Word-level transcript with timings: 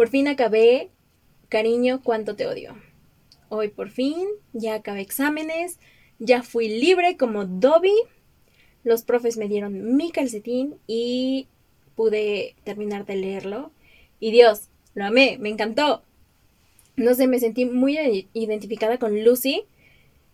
Por 0.00 0.08
fin 0.08 0.28
acabé, 0.28 0.88
cariño, 1.50 2.00
cuánto 2.02 2.34
te 2.34 2.46
odio. 2.46 2.74
Hoy 3.50 3.68
por 3.68 3.90
fin 3.90 4.28
ya 4.54 4.76
acabé 4.76 5.02
exámenes, 5.02 5.78
ya 6.18 6.42
fui 6.42 6.68
libre 6.68 7.18
como 7.18 7.44
Dobby. 7.44 7.92
Los 8.82 9.02
profes 9.02 9.36
me 9.36 9.46
dieron 9.46 9.98
mi 9.98 10.10
calcetín 10.10 10.76
y 10.86 11.48
pude 11.96 12.56
terminar 12.64 13.04
de 13.04 13.16
leerlo. 13.16 13.72
Y 14.20 14.30
Dios, 14.30 14.70
lo 14.94 15.04
amé, 15.04 15.36
me 15.38 15.50
encantó. 15.50 16.02
No 16.96 17.12
sé, 17.12 17.26
me 17.26 17.38
sentí 17.38 17.66
muy 17.66 18.26
identificada 18.32 18.96
con 18.96 19.22
Lucy 19.22 19.64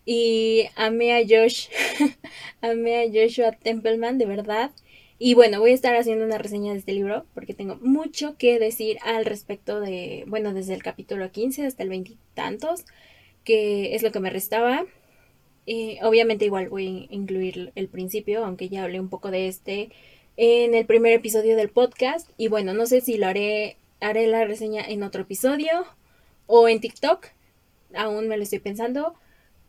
y 0.05 0.67
amé 0.77 1.13
a 1.13 1.25
Josh, 1.27 1.67
amé 2.61 3.01
a 3.01 3.07
Joshua 3.07 3.51
Templeman, 3.51 4.17
de 4.17 4.27
verdad. 4.27 4.71
Y 5.19 5.33
bueno, 5.33 5.59
voy 5.59 5.71
a 5.71 5.73
estar 5.73 5.95
haciendo 5.95 6.25
una 6.25 6.37
reseña 6.37 6.73
de 6.73 6.79
este 6.79 6.93
libro 6.93 7.25
porque 7.33 7.55
tengo 7.55 7.77
mucho 7.81 8.37
que 8.37 8.59
decir 8.59 8.97
al 9.03 9.25
respecto 9.25 9.79
de, 9.79 10.23
bueno, 10.27 10.53
desde 10.53 10.75
el 10.75 10.83
capítulo 10.83 11.31
15 11.31 11.65
hasta 11.65 11.83
el 11.83 11.89
veintitantos, 11.89 12.85
que 13.43 13.95
es 13.95 14.03
lo 14.03 14.11
que 14.11 14.19
me 14.19 14.29
restaba. 14.29 14.85
obviamente 16.03 16.45
igual 16.45 16.69
voy 16.69 17.07
a 17.09 17.13
incluir 17.13 17.71
el 17.75 17.87
principio, 17.87 18.45
aunque 18.45 18.69
ya 18.69 18.83
hablé 18.83 18.99
un 18.99 19.09
poco 19.09 19.31
de 19.31 19.47
este 19.47 19.89
en 20.37 20.75
el 20.75 20.85
primer 20.85 21.13
episodio 21.13 21.55
del 21.55 21.69
podcast. 21.69 22.29
Y 22.37 22.47
bueno, 22.47 22.73
no 22.73 22.85
sé 22.85 23.01
si 23.01 23.17
lo 23.17 23.27
haré, 23.27 23.77
haré 23.99 24.27
la 24.27 24.45
reseña 24.45 24.83
en 24.87 25.03
otro 25.03 25.23
episodio 25.23 25.85
o 26.45 26.67
en 26.69 26.79
TikTok. 26.79 27.27
Aún 27.95 28.27
me 28.27 28.37
lo 28.37 28.43
estoy 28.43 28.59
pensando. 28.59 29.15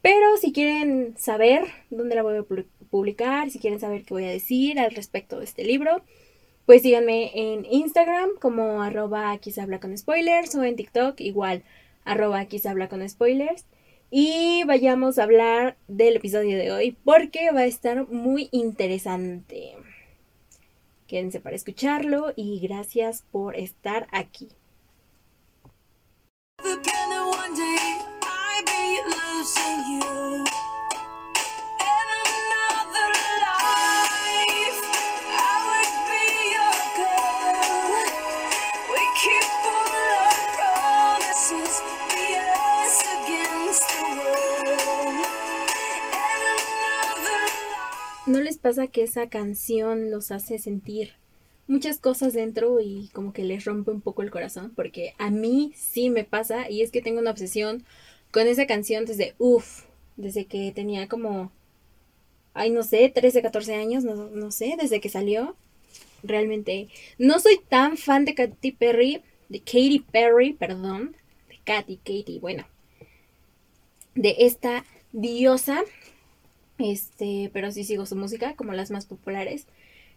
Pero 0.02 0.36
si 0.36 0.52
quieren 0.52 1.16
saber 1.18 1.64
dónde 1.90 2.14
la 2.14 2.22
voy 2.22 2.36
a 2.36 2.42
publicar, 2.88 3.50
si 3.50 3.58
quieren 3.58 3.80
saber 3.80 4.04
qué 4.04 4.14
voy 4.14 4.24
a 4.24 4.30
decir 4.30 4.78
al 4.80 4.90
respecto 4.90 5.38
de 5.38 5.44
este 5.44 5.64
libro, 5.64 6.02
pues 6.66 6.82
síganme 6.82 7.30
en 7.34 7.64
Instagram 7.64 8.30
como 8.40 8.82
arroba 8.82 9.30
aquí 9.30 9.52
se 9.52 9.60
habla 9.60 9.80
con 9.80 9.96
spoilers 9.96 10.54
o 10.54 10.62
en 10.64 10.76
TikTok 10.76 11.20
igual 11.20 11.62
arroba 12.04 12.40
aquí 12.40 12.58
se 12.58 12.68
habla 12.68 12.88
con 12.88 13.08
spoilers. 13.08 13.64
Y 14.10 14.64
vayamos 14.64 15.18
a 15.18 15.24
hablar 15.24 15.76
del 15.86 16.16
episodio 16.16 16.56
de 16.56 16.72
hoy 16.72 16.96
porque 17.04 17.50
va 17.52 17.60
a 17.60 17.66
estar 17.66 18.08
muy 18.08 18.48
interesante. 18.52 19.76
Quédense 21.06 21.40
para 21.40 21.56
escucharlo 21.56 22.32
y 22.36 22.60
gracias 22.60 23.24
por 23.30 23.56
estar 23.56 24.06
aquí. 24.10 24.48
Pasa 48.68 48.86
que 48.86 49.02
esa 49.02 49.30
canción 49.30 50.10
los 50.10 50.30
hace 50.30 50.58
sentir 50.58 51.14
muchas 51.68 51.98
cosas 51.98 52.34
dentro 52.34 52.80
y 52.80 53.08
como 53.14 53.32
que 53.32 53.42
les 53.42 53.64
rompe 53.64 53.90
un 53.90 54.02
poco 54.02 54.20
el 54.20 54.30
corazón? 54.30 54.74
Porque 54.76 55.14
a 55.16 55.30
mí 55.30 55.72
sí 55.74 56.10
me 56.10 56.24
pasa 56.24 56.68
y 56.68 56.82
es 56.82 56.90
que 56.90 57.00
tengo 57.00 57.18
una 57.18 57.30
obsesión 57.30 57.86
con 58.30 58.46
esa 58.46 58.66
canción 58.66 59.06
desde, 59.06 59.34
uff, 59.38 59.84
desde 60.18 60.44
que 60.44 60.70
tenía 60.72 61.08
como, 61.08 61.50
ay, 62.52 62.68
no 62.68 62.82
sé, 62.82 63.08
13, 63.08 63.40
14 63.40 63.74
años, 63.74 64.04
no, 64.04 64.28
no 64.28 64.50
sé, 64.50 64.76
desde 64.78 65.00
que 65.00 65.08
salió. 65.08 65.56
Realmente, 66.22 66.88
no 67.16 67.40
soy 67.40 67.58
tan 67.70 67.96
fan 67.96 68.26
de 68.26 68.34
Katy 68.34 68.72
Perry, 68.72 69.22
de 69.48 69.60
Katy 69.60 70.04
Perry, 70.12 70.52
perdón, 70.52 71.16
de 71.48 71.58
Katy, 71.64 71.96
Katy, 71.96 72.38
bueno, 72.38 72.66
de 74.14 74.36
esta 74.40 74.84
diosa 75.12 75.84
este, 76.78 77.50
pero 77.52 77.70
sí 77.70 77.84
sigo 77.84 78.06
su 78.06 78.16
música 78.16 78.54
como 78.54 78.72
las 78.72 78.90
más 78.90 79.06
populares. 79.06 79.66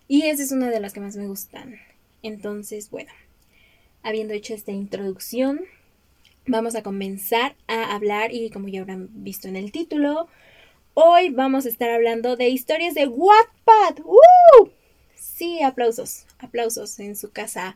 Y 0.08 0.24
esa 0.24 0.44
es 0.44 0.52
una 0.52 0.70
de 0.70 0.80
las 0.80 0.94
que 0.94 1.00
más 1.00 1.16
me 1.16 1.28
gustan. 1.28 1.80
Entonces, 2.24 2.90
bueno, 2.90 3.12
habiendo 4.04 4.34
hecho 4.34 4.54
esta 4.54 4.72
introducción, 4.72 5.62
vamos 6.46 6.76
a 6.76 6.84
comenzar 6.84 7.56
a 7.68 7.96
hablar 7.96 8.34
y 8.34 8.50
como 8.50 8.68
ya 8.68 8.82
habrán 8.82 9.10
visto 9.12 9.48
en 9.48 9.56
el 9.56 9.72
título, 9.72 10.28
hoy 10.94 11.30
vamos 11.30 11.66
a 11.66 11.70
estar 11.70 11.90
hablando 11.90 12.36
de 12.36 12.50
historias 12.50 12.94
de 12.94 13.08
Wattpad. 13.08 14.04
¡Uh! 14.06 14.70
Sí, 15.16 15.62
aplausos, 15.62 16.26
aplausos 16.40 17.00
en 17.00 17.16
su 17.16 17.32
casa, 17.32 17.76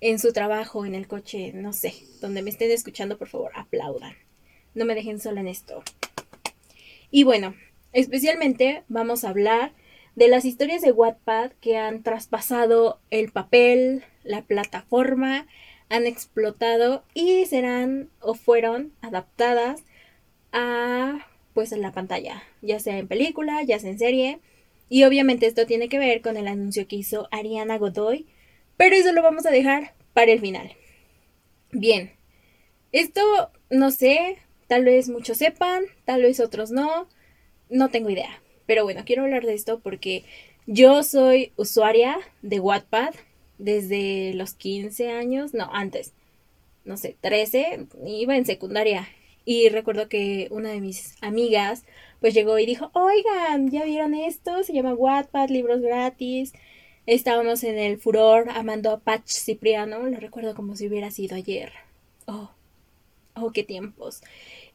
en 0.00 0.18
su 0.18 0.32
trabajo, 0.32 0.84
en 0.84 0.94
el 0.94 1.06
coche, 1.06 1.52
no 1.54 1.72
sé, 1.72 1.94
donde 2.20 2.42
me 2.42 2.50
estén 2.50 2.70
escuchando, 2.70 3.16
por 3.18 3.28
favor, 3.28 3.52
aplaudan. 3.54 4.14
No 4.74 4.84
me 4.84 4.94
dejen 4.94 5.20
sola 5.20 5.40
en 5.40 5.48
esto. 5.48 5.82
Y 7.10 7.24
bueno, 7.24 7.54
Especialmente 7.92 8.84
vamos 8.88 9.24
a 9.24 9.30
hablar 9.30 9.72
de 10.14 10.28
las 10.28 10.44
historias 10.44 10.82
de 10.82 10.92
Wattpad 10.92 11.52
que 11.60 11.76
han 11.76 12.02
traspasado 12.02 13.00
el 13.10 13.30
papel, 13.30 14.04
la 14.24 14.42
plataforma, 14.42 15.46
han 15.88 16.06
explotado 16.06 17.04
y 17.14 17.44
serán 17.46 18.10
o 18.20 18.34
fueron 18.34 18.92
adaptadas 19.02 19.84
a 20.52 21.26
pues 21.54 21.72
en 21.72 21.80
la 21.80 21.92
pantalla, 21.92 22.42
ya 22.60 22.80
sea 22.80 22.98
en 22.98 23.08
película, 23.08 23.62
ya 23.62 23.78
sea 23.78 23.90
en 23.90 23.98
serie. 23.98 24.40
Y 24.88 25.04
obviamente 25.04 25.46
esto 25.46 25.66
tiene 25.66 25.88
que 25.88 25.98
ver 25.98 26.20
con 26.20 26.36
el 26.36 26.48
anuncio 26.48 26.86
que 26.86 26.96
hizo 26.96 27.28
Ariana 27.30 27.78
Godoy, 27.78 28.26
pero 28.76 28.94
eso 28.94 29.12
lo 29.12 29.22
vamos 29.22 29.46
a 29.46 29.50
dejar 29.50 29.94
para 30.12 30.32
el 30.32 30.40
final. 30.40 30.74
Bien, 31.72 32.12
esto 32.92 33.22
no 33.70 33.90
sé, 33.90 34.38
tal 34.66 34.84
vez 34.84 35.08
muchos 35.08 35.38
sepan, 35.38 35.84
tal 36.04 36.22
vez 36.22 36.40
otros 36.40 36.70
no, 36.70 37.08
no 37.70 37.88
tengo 37.88 38.10
idea. 38.10 38.40
Pero 38.66 38.84
bueno, 38.84 39.02
quiero 39.04 39.22
hablar 39.22 39.44
de 39.44 39.54
esto 39.54 39.80
porque 39.80 40.24
yo 40.66 41.02
soy 41.02 41.52
usuaria 41.56 42.18
de 42.42 42.60
Wattpad 42.60 43.14
desde 43.58 44.34
los 44.34 44.54
15 44.54 45.10
años, 45.12 45.54
no, 45.54 45.70
antes, 45.72 46.12
no 46.84 46.96
sé, 46.96 47.16
13, 47.20 47.86
iba 48.06 48.36
en 48.36 48.46
secundaria. 48.46 49.08
Y 49.44 49.68
recuerdo 49.68 50.08
que 50.08 50.48
una 50.50 50.70
de 50.70 50.80
mis 50.80 51.14
amigas 51.22 51.84
pues 52.20 52.34
llegó 52.34 52.58
y 52.58 52.66
dijo, 52.66 52.90
oigan, 52.94 53.70
¿ya 53.70 53.84
vieron 53.84 54.14
esto? 54.14 54.64
Se 54.64 54.72
llama 54.72 54.94
Wattpad, 54.94 55.50
libros 55.50 55.80
gratis. 55.80 56.52
Estábamos 57.06 57.62
en 57.62 57.78
el 57.78 57.98
furor 57.98 58.50
amando 58.50 58.90
a 58.90 58.98
Patch 58.98 59.28
Cipriano, 59.28 60.00
lo 60.00 60.18
recuerdo 60.18 60.54
como 60.56 60.74
si 60.74 60.88
hubiera 60.88 61.12
sido 61.12 61.36
ayer. 61.36 61.72
Oh, 62.26 62.50
oh, 63.36 63.52
qué 63.52 63.62
tiempos. 63.62 64.22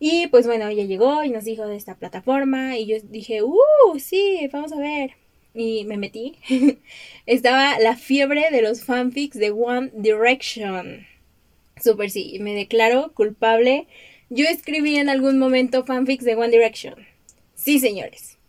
Y 0.03 0.25
pues 0.29 0.47
bueno, 0.47 0.67
ella 0.67 0.85
llegó 0.85 1.23
y 1.23 1.29
nos 1.29 1.43
dijo 1.43 1.67
de 1.67 1.75
esta 1.75 1.93
plataforma 1.93 2.75
y 2.75 2.87
yo 2.87 2.97
dije, 3.03 3.43
uh, 3.43 3.99
sí, 3.99 4.49
vamos 4.51 4.73
a 4.73 4.79
ver. 4.79 5.11
Y 5.53 5.85
me 5.85 5.95
metí. 5.95 6.39
Estaba 7.27 7.77
la 7.77 7.95
fiebre 7.95 8.49
de 8.49 8.63
los 8.63 8.83
fanfics 8.83 9.37
de 9.37 9.51
One 9.51 9.91
Direction. 9.93 11.05
Súper 11.79 12.09
sí, 12.09 12.39
me 12.41 12.55
declaro 12.55 13.13
culpable. 13.13 13.85
Yo 14.31 14.47
escribí 14.47 14.95
en 14.95 15.07
algún 15.07 15.37
momento 15.37 15.85
fanfics 15.85 16.25
de 16.25 16.33
One 16.33 16.49
Direction. 16.49 16.95
Sí, 17.53 17.79
señores. 17.79 18.39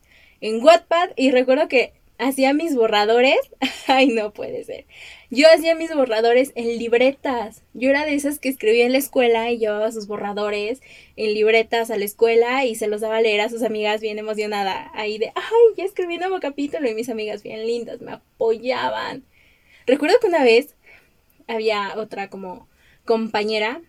En 0.40 0.64
Wattpad 0.64 1.10
y 1.16 1.32
recuerdo 1.32 1.69
que 1.69 1.92
hacía 2.16 2.54
mis 2.54 2.74
borradores. 2.74 3.36
Ay, 3.88 4.06
no 4.06 4.32
puede 4.32 4.64
ser. 4.64 4.86
Yo 5.34 5.47
hacía 5.48 5.75
mis 5.75 5.94
borradores 5.94 6.53
en 6.56 6.76
libretas. 6.76 7.62
Yo 7.72 7.88
era 7.88 8.04
de 8.04 8.15
esas 8.15 8.38
que 8.38 8.50
escribía 8.50 8.84
en 8.84 8.93
la 8.93 8.98
escuela 8.98 9.50
y 9.50 9.56
llevaba 9.56 9.91
sus 9.91 10.06
borradores 10.06 10.82
en 11.16 11.32
libretas 11.32 11.91
a 11.91 11.97
la 11.97 12.04
escuela 12.04 12.66
y 12.66 12.75
se 12.75 12.87
los 12.87 13.00
daba 13.00 13.16
a 13.16 13.22
leer 13.22 13.41
a 13.41 13.48
sus 13.48 13.62
amigas 13.62 14.03
bien 14.03 14.19
emocionada. 14.19 14.91
Ahí 14.93 15.16
de, 15.16 15.32
ay, 15.34 15.75
ya 15.75 15.84
escribí 15.84 16.16
un 16.16 16.20
nuevo 16.20 16.38
capítulo 16.38 16.87
y 16.87 16.94
mis 16.94 17.09
amigas 17.09 17.43
bien 17.43 17.66
lindas 17.66 18.03
me 18.03 18.12
apoyaban. 18.12 19.25
Recuerdo 19.87 20.20
que 20.20 20.26
una 20.26 20.44
vez 20.44 20.75
había 21.49 21.94
otra 21.97 22.28
como 22.28 22.69
compañera 23.06 23.81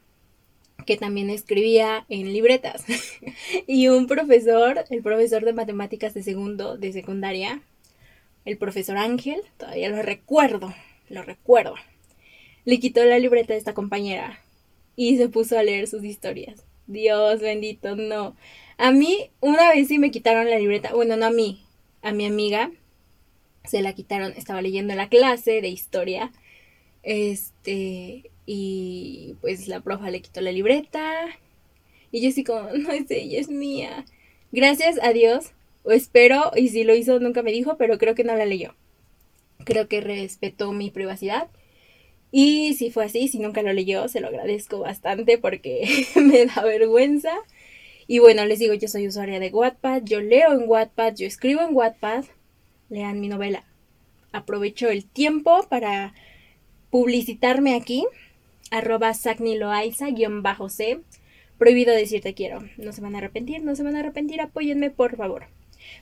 que 0.86 0.96
también 0.96 1.30
escribía 1.30 2.06
en 2.08 2.32
libretas. 2.32 2.86
y 3.68 3.90
un 3.90 4.08
profesor, 4.08 4.86
el 4.90 5.04
profesor 5.04 5.44
de 5.44 5.52
matemáticas 5.52 6.14
de 6.14 6.24
segundo, 6.24 6.78
de 6.78 6.94
secundaria, 6.94 7.62
el 8.46 8.58
profesor 8.58 8.96
Ángel, 8.96 9.42
todavía 9.58 9.90
lo 9.90 10.02
recuerdo, 10.02 10.74
lo 11.10 11.24
recuerdo, 11.24 11.76
le 12.66 12.80
quitó 12.80 13.04
la 13.04 13.20
libreta 13.20 13.54
de 13.54 13.60
esta 13.60 13.74
compañera 13.74 14.40
y 14.96 15.18
se 15.18 15.30
puso 15.30 15.58
a 15.58 15.64
leer 15.64 15.88
sus 15.88 16.04
historias. 16.04 16.66
Dios 16.88 17.42
bendito, 17.42 17.96
no. 17.96 18.36
A 18.78 18.92
mí 18.92 19.32
una 19.40 19.70
vez 19.70 19.88
sí 19.88 20.00
me 20.00 20.12
quitaron 20.12 20.50
la 20.50 20.60
libreta, 20.60 20.94
bueno, 20.94 21.16
no 21.18 21.26
a 21.28 21.32
mí, 21.32 21.64
a 22.02 22.12
mi 22.12 22.26
amiga 22.26 22.72
se 23.66 23.82
la 23.82 23.94
quitaron, 23.94 24.34
estaba 24.36 24.62
leyendo 24.62 24.94
la 24.96 25.10
clase 25.10 25.62
de 25.62 25.70
historia. 25.70 26.32
Este, 27.04 28.32
y 28.46 29.36
pues 29.42 29.68
la 29.68 29.82
profa 29.82 30.10
le 30.10 30.22
quitó 30.22 30.42
la 30.42 30.52
libreta. 30.52 31.28
Y 32.12 32.22
yo 32.22 32.30
así 32.30 32.44
como, 32.44 32.70
no 32.78 32.92
es 32.92 33.10
ella, 33.10 33.40
es 33.40 33.50
mía. 33.50 34.06
Gracias 34.52 35.00
a 35.02 35.14
Dios, 35.14 35.52
o 35.84 35.92
espero, 35.92 36.52
y 36.56 36.70
si 36.70 36.84
lo 36.84 36.96
hizo 36.96 37.20
nunca 37.20 37.42
me 37.42 37.52
dijo, 37.52 37.78
pero 37.78 37.98
creo 37.98 38.16
que 38.16 38.24
no 38.24 38.36
la 38.36 38.46
leyó. 38.46 38.76
Creo 39.66 39.88
que 39.88 40.02
respetó 40.02 40.72
mi 40.72 40.92
privacidad. 40.92 41.50
Y 42.32 42.74
si 42.74 42.90
fue 42.90 43.06
así, 43.06 43.28
si 43.28 43.40
nunca 43.40 43.62
lo 43.62 43.72
leyó, 43.74 44.08
se 44.08 44.20
lo 44.20 44.28
agradezco 44.28 44.80
bastante 44.80 45.38
porque 45.38 45.88
me 46.16 46.46
da 46.48 46.64
vergüenza. 46.64 47.32
Y 48.08 48.20
bueno, 48.20 48.46
les 48.46 48.60
digo, 48.60 48.74
yo 48.74 48.88
soy 48.88 49.08
usuaria 49.08 49.40
de 49.40 49.50
Wattpad, 49.50 50.04
yo 50.04 50.20
leo 50.20 50.52
en 50.52 50.68
Wattpad, 50.68 51.16
yo 51.16 51.28
escribo 51.28 51.62
en 51.62 51.76
Wattpad. 51.76 52.26
Lean 52.90 53.22
mi 53.22 53.28
novela. 53.28 53.66
Aprovecho 54.32 54.90
el 54.90 55.06
tiempo 55.06 55.66
para 55.70 56.14
publicitarme 56.90 57.76
aquí. 57.76 58.06
Arroba 58.72 59.14
bajo 60.42 60.70
c 60.70 61.02
Prohibido 61.58 61.94
decirte 61.94 62.34
quiero. 62.34 62.64
No 62.78 62.92
se 62.92 63.02
van 63.02 63.16
a 63.16 63.20
arrepentir, 63.20 63.64
no 63.64 63.76
se 63.76 63.84
van 63.84 63.96
a 63.96 64.00
arrepentir. 64.00 64.42
Apóyenme, 64.42 64.90
por 64.90 65.16
favor. 65.16 65.46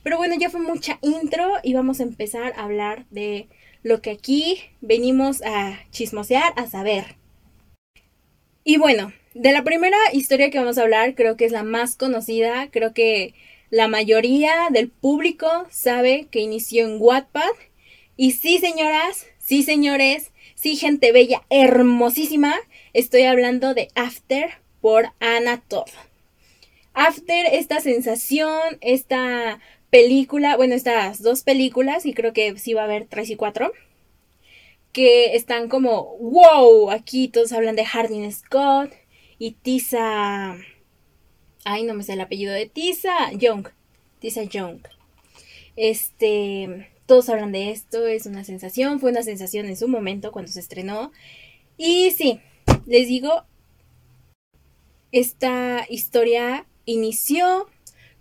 Pero 0.03 0.17
bueno, 0.17 0.35
ya 0.37 0.49
fue 0.49 0.61
mucha 0.61 0.99
intro 1.01 1.53
y 1.63 1.73
vamos 1.73 1.99
a 1.99 2.03
empezar 2.03 2.53
a 2.55 2.63
hablar 2.63 3.05
de 3.09 3.47
lo 3.83 4.01
que 4.01 4.11
aquí 4.11 4.61
venimos 4.81 5.41
a 5.43 5.79
chismosear, 5.91 6.53
a 6.55 6.67
saber. 6.67 7.15
Y 8.63 8.77
bueno, 8.77 9.11
de 9.33 9.51
la 9.51 9.63
primera 9.63 9.97
historia 10.13 10.49
que 10.49 10.59
vamos 10.59 10.77
a 10.77 10.83
hablar, 10.83 11.15
creo 11.15 11.37
que 11.37 11.45
es 11.45 11.51
la 11.51 11.63
más 11.63 11.95
conocida, 11.95 12.69
creo 12.69 12.93
que 12.93 13.33
la 13.69 13.87
mayoría 13.87 14.67
del 14.69 14.89
público 14.89 15.47
sabe 15.69 16.27
que 16.29 16.41
inició 16.41 16.85
en 16.85 16.97
Wattpad. 16.99 17.51
Y 18.17 18.33
sí, 18.33 18.59
señoras, 18.59 19.25
sí, 19.39 19.63
señores, 19.63 20.31
sí, 20.55 20.75
gente 20.75 21.11
bella, 21.11 21.41
hermosísima, 21.49 22.53
estoy 22.93 23.23
hablando 23.23 23.73
de 23.73 23.87
After 23.95 24.51
por 24.81 25.05
Anna 25.19 25.63
Todd. 25.67 25.89
After, 26.93 27.45
esta 27.53 27.79
sensación, 27.79 28.77
esta 28.81 29.59
película, 29.91 30.57
bueno, 30.57 30.73
estas 30.73 31.21
dos 31.21 31.43
películas, 31.43 32.05
y 32.07 32.13
creo 32.13 32.33
que 32.33 32.57
sí 32.57 32.73
va 32.73 32.81
a 32.81 32.85
haber 32.85 33.05
tres 33.05 33.29
y 33.29 33.35
cuatro, 33.35 33.71
que 34.91 35.35
están 35.35 35.69
como, 35.69 36.17
wow, 36.17 36.89
aquí 36.91 37.27
todos 37.27 37.51
hablan 37.51 37.75
de 37.75 37.85
Hardin 37.85 38.31
Scott 38.31 38.91
y 39.37 39.51
Tisa, 39.51 40.57
ay, 41.65 41.83
no 41.83 41.93
me 41.93 42.03
sé 42.03 42.13
el 42.13 42.21
apellido 42.21 42.53
de 42.53 42.67
Tisa 42.67 43.31
Young, 43.33 43.67
Tisa 44.19 44.43
Young. 44.43 44.79
Este, 45.75 46.89
todos 47.05 47.29
hablan 47.29 47.51
de 47.51 47.71
esto, 47.71 48.07
es 48.07 48.25
una 48.25 48.43
sensación, 48.43 48.99
fue 48.99 49.11
una 49.11 49.23
sensación 49.23 49.65
en 49.65 49.77
su 49.77 49.87
momento 49.87 50.31
cuando 50.31 50.51
se 50.51 50.59
estrenó. 50.59 51.11
Y 51.77 52.11
sí, 52.11 52.39
les 52.85 53.07
digo, 53.07 53.45
esta 55.11 55.85
historia 55.89 56.65
inició 56.85 57.67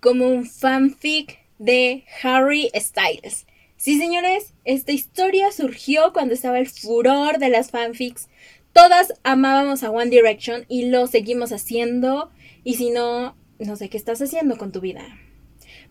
como 0.00 0.28
un 0.28 0.46
fanfic 0.46 1.39
de 1.60 2.04
Harry 2.22 2.70
Styles. 2.74 3.46
Sí, 3.76 3.98
señores, 3.98 4.54
esta 4.64 4.92
historia 4.92 5.52
surgió 5.52 6.12
cuando 6.12 6.34
estaba 6.34 6.58
el 6.58 6.68
furor 6.68 7.38
de 7.38 7.50
las 7.50 7.70
fanfics. 7.70 8.28
Todas 8.72 9.12
amábamos 9.22 9.82
a 9.82 9.90
One 9.90 10.10
Direction 10.10 10.64
y 10.68 10.86
lo 10.86 11.06
seguimos 11.06 11.52
haciendo. 11.52 12.30
Y 12.64 12.74
si 12.74 12.90
no, 12.90 13.36
no 13.58 13.76
sé 13.76 13.88
qué 13.88 13.98
estás 13.98 14.20
haciendo 14.22 14.56
con 14.56 14.72
tu 14.72 14.80
vida. 14.80 15.02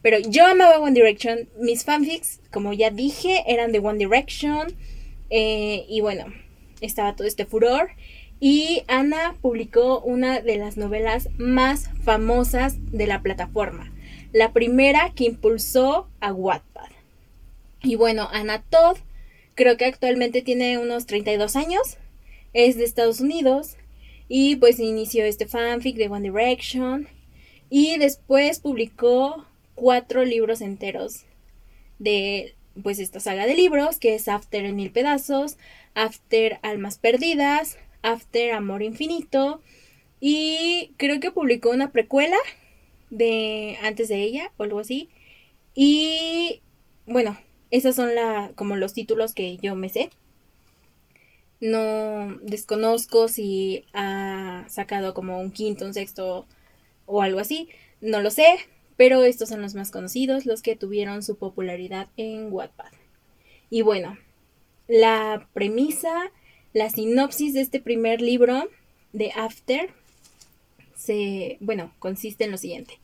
Pero 0.01 0.17
yo 0.17 0.45
amaba 0.47 0.79
One 0.79 0.93
Direction. 0.93 1.49
Mis 1.59 1.83
fanfics, 1.83 2.41
como 2.51 2.73
ya 2.73 2.89
dije, 2.89 3.43
eran 3.47 3.71
de 3.71 3.79
One 3.79 3.99
Direction. 3.99 4.73
Eh, 5.29 5.85
y 5.87 6.01
bueno, 6.01 6.25
estaba 6.81 7.15
todo 7.15 7.27
este 7.27 7.45
furor. 7.45 7.91
Y 8.39 8.83
Ana 8.87 9.35
publicó 9.41 9.99
una 9.99 10.39
de 10.39 10.57
las 10.57 10.77
novelas 10.77 11.29
más 11.37 11.89
famosas 12.03 12.77
de 12.91 13.05
la 13.05 13.21
plataforma 13.21 13.91
la 14.31 14.53
primera 14.53 15.13
que 15.15 15.25
impulsó 15.25 16.07
a 16.19 16.33
Wattpad. 16.33 16.89
Y 17.81 17.95
bueno, 17.95 18.27
Anna 18.31 18.63
Todd 18.69 18.97
creo 19.55 19.77
que 19.77 19.85
actualmente 19.85 20.41
tiene 20.41 20.77
unos 20.77 21.05
32 21.05 21.55
años, 21.55 21.97
es 22.53 22.77
de 22.77 22.83
Estados 22.83 23.19
Unidos 23.19 23.77
y 24.27 24.55
pues 24.57 24.79
inició 24.79 25.25
este 25.25 25.47
fanfic 25.47 25.97
de 25.97 26.07
One 26.07 26.29
Direction 26.29 27.07
y 27.69 27.97
después 27.97 28.59
publicó 28.59 29.45
cuatro 29.75 30.25
libros 30.25 30.61
enteros 30.61 31.25
de 31.99 32.55
pues 32.81 32.99
esta 32.99 33.19
saga 33.19 33.45
de 33.45 33.55
libros 33.55 33.97
que 33.97 34.15
es 34.15 34.27
After 34.27 34.71
mil 34.73 34.91
pedazos, 34.91 35.57
After 35.93 36.59
almas 36.61 36.97
perdidas, 36.97 37.77
After 38.01 38.53
amor 38.53 38.81
infinito 38.83 39.61
y 40.19 40.93
creo 40.97 41.19
que 41.19 41.31
publicó 41.31 41.69
una 41.71 41.91
precuela 41.91 42.37
de 43.09 43.77
antes 43.81 44.09
de 44.09 44.21
ella 44.21 44.51
o 44.57 44.63
algo 44.63 44.79
así. 44.79 45.09
Y 45.73 46.61
bueno, 47.05 47.37
esos 47.71 47.95
son 47.95 48.15
la, 48.15 48.51
como 48.55 48.75
los 48.75 48.93
títulos 48.93 49.33
que 49.33 49.57
yo 49.57 49.75
me 49.75 49.89
sé. 49.89 50.09
No 51.61 52.37
desconozco 52.41 53.27
si 53.27 53.85
ha 53.93 54.65
sacado 54.69 55.13
como 55.13 55.39
un 55.39 55.51
quinto, 55.51 55.85
un 55.85 55.93
sexto 55.93 56.47
o 57.05 57.21
algo 57.21 57.39
así. 57.39 57.69
No 58.01 58.21
lo 58.21 58.31
sé, 58.31 58.45
pero 58.95 59.23
estos 59.23 59.49
son 59.49 59.61
los 59.61 59.75
más 59.75 59.91
conocidos, 59.91 60.45
los 60.45 60.61
que 60.61 60.75
tuvieron 60.75 61.23
su 61.23 61.37
popularidad 61.37 62.07
en 62.17 62.51
Wattpad. 62.51 62.91
Y 63.69 63.81
bueno, 63.81 64.17
la 64.87 65.47
premisa, 65.53 66.31
la 66.73 66.89
sinopsis 66.89 67.53
de 67.53 67.61
este 67.61 67.79
primer 67.79 68.21
libro 68.21 68.69
de 69.13 69.31
After 69.31 69.93
se, 70.99 71.57
bueno, 71.61 71.93
consiste 71.99 72.43
en 72.43 72.51
lo 72.51 72.57
siguiente. 72.57 72.99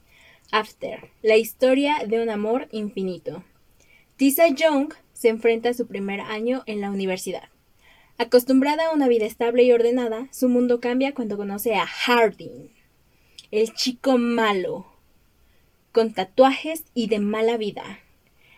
After, 0.52 1.10
la 1.22 1.38
historia 1.38 2.04
de 2.06 2.22
un 2.22 2.30
amor 2.30 2.68
infinito. 2.72 3.44
Tisa 4.18 4.50
Young 4.50 4.94
se 5.14 5.30
enfrenta 5.30 5.70
a 5.70 5.74
su 5.74 5.88
primer 5.88 6.20
año 6.20 6.64
en 6.66 6.82
la 6.82 6.92
universidad. 6.92 7.50
Acostumbrada 8.18 8.88
a 8.88 8.94
una 8.94 9.08
vida 9.08 9.26
estable 9.26 9.64
y 9.64 9.72
ordenada, 9.72 10.28
su 10.32 10.50
mundo 10.50 10.82
cambia 10.82 11.14
cuando 11.14 11.38
conoce 11.38 11.76
a 11.76 11.86
Harding, 11.86 12.70
el 13.52 13.74
chico 13.74 14.18
malo, 14.18 14.86
con 15.94 16.14
tatuajes 16.14 16.84
y 16.94 17.08
de 17.08 17.20
mala 17.20 17.56
vida. 17.56 18.00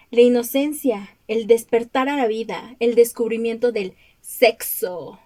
La 0.10 0.22
inocencia, 0.22 1.16
el 1.28 1.45
despertar 1.45 2.10
a 2.10 2.16
la 2.16 2.28
vida, 2.28 2.75
el 2.80 2.95
descubrimiento 2.95 3.72
del 3.72 3.94
sexo, 4.22 5.19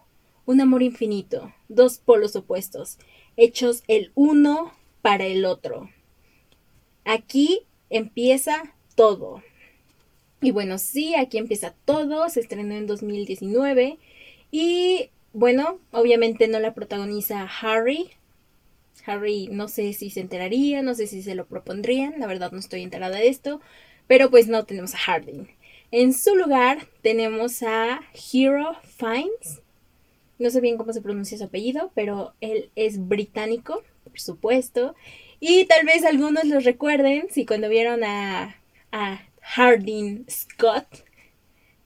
un 0.51 0.61
amor 0.61 0.83
infinito, 0.83 1.53
dos 1.69 1.97
polos 1.97 2.35
opuestos, 2.35 2.97
hechos 3.37 3.83
el 3.87 4.11
uno 4.15 4.73
para 5.01 5.25
el 5.25 5.45
otro. 5.45 5.89
Aquí 7.05 7.61
empieza 7.89 8.75
todo. 8.95 9.41
Y 10.41 10.51
bueno, 10.51 10.77
sí, 10.77 11.15
aquí 11.15 11.37
empieza 11.37 11.73
todo. 11.85 12.27
Se 12.29 12.39
estrenó 12.39 12.75
en 12.75 12.87
2019. 12.87 13.97
Y 14.51 15.09
bueno, 15.33 15.79
obviamente 15.91 16.47
no 16.47 16.59
la 16.59 16.73
protagoniza 16.73 17.47
Harry. 17.61 18.09
Harry 19.05 19.47
no 19.51 19.67
sé 19.67 19.93
si 19.93 20.09
se 20.09 20.19
enteraría, 20.19 20.81
no 20.81 20.93
sé 20.93 21.07
si 21.07 21.23
se 21.23 21.35
lo 21.35 21.45
propondrían. 21.45 22.19
La 22.19 22.27
verdad 22.27 22.51
no 22.51 22.59
estoy 22.59 22.81
enterada 22.81 23.17
de 23.17 23.29
esto. 23.29 23.61
Pero 24.07 24.29
pues 24.29 24.47
no 24.47 24.65
tenemos 24.65 24.93
a 24.93 24.97
Harding. 24.97 25.47
En 25.91 26.13
su 26.13 26.35
lugar 26.35 26.87
tenemos 27.01 27.63
a 27.63 28.01
Hero 28.13 28.75
Fines. 28.83 29.61
No 30.41 30.49
sé 30.49 30.59
bien 30.59 30.75
cómo 30.75 30.91
se 30.91 31.03
pronuncia 31.03 31.37
su 31.37 31.43
apellido, 31.43 31.91
pero 31.93 32.33
él 32.41 32.71
es 32.75 33.07
británico, 33.07 33.83
por 34.03 34.19
supuesto. 34.19 34.95
Y 35.39 35.65
tal 35.65 35.85
vez 35.85 36.03
algunos 36.03 36.45
los 36.45 36.63
recuerden 36.63 37.27
si 37.29 37.45
cuando 37.45 37.69
vieron 37.69 38.03
a, 38.03 38.55
a 38.91 39.21
Harding 39.41 40.25
Scott 40.27 41.05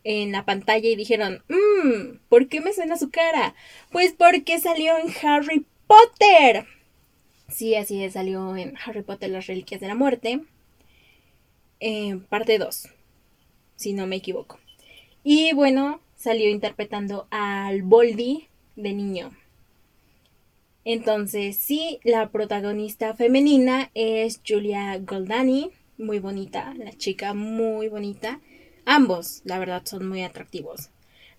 en 0.06 0.32
la 0.32 0.46
pantalla 0.46 0.88
y 0.88 0.96
dijeron, 0.96 1.44
mmm, 1.50 2.20
¿por 2.30 2.48
qué 2.48 2.62
me 2.62 2.72
suena 2.72 2.96
su 2.96 3.10
cara? 3.10 3.56
Pues 3.92 4.14
porque 4.14 4.58
salió 4.58 4.98
en 5.00 5.12
Harry 5.22 5.66
Potter. 5.86 6.66
Sí, 7.50 7.76
así 7.76 8.06
es, 8.06 8.14
salió 8.14 8.56
en 8.56 8.78
Harry 8.86 9.02
Potter 9.02 9.32
las 9.32 9.48
Reliquias 9.48 9.82
de 9.82 9.88
la 9.90 9.96
Muerte. 9.96 10.40
Eh, 11.82 12.22
parte 12.30 12.58
2, 12.58 12.88
si 13.76 13.92
no 13.92 14.08
me 14.08 14.16
equivoco. 14.16 14.60
Y 15.26 15.52
bueno, 15.52 16.00
salió 16.16 16.50
interpretando 16.50 17.28
al 17.30 17.82
Boldy 17.82 18.48
de 18.76 18.94
niño. 18.94 19.32
Entonces, 20.84 21.58
sí, 21.58 22.00
la 22.04 22.30
protagonista 22.30 23.16
femenina 23.16 23.90
es 23.96 24.42
Julia 24.48 25.00
Goldani, 25.00 25.72
muy 25.98 26.20
bonita, 26.20 26.74
la 26.78 26.92
chica 26.94 27.34
muy 27.34 27.88
bonita. 27.88 28.40
Ambos, 28.86 29.42
la 29.46 29.58
verdad, 29.58 29.82
son 29.86 30.08
muy 30.08 30.22
atractivos. 30.22 30.90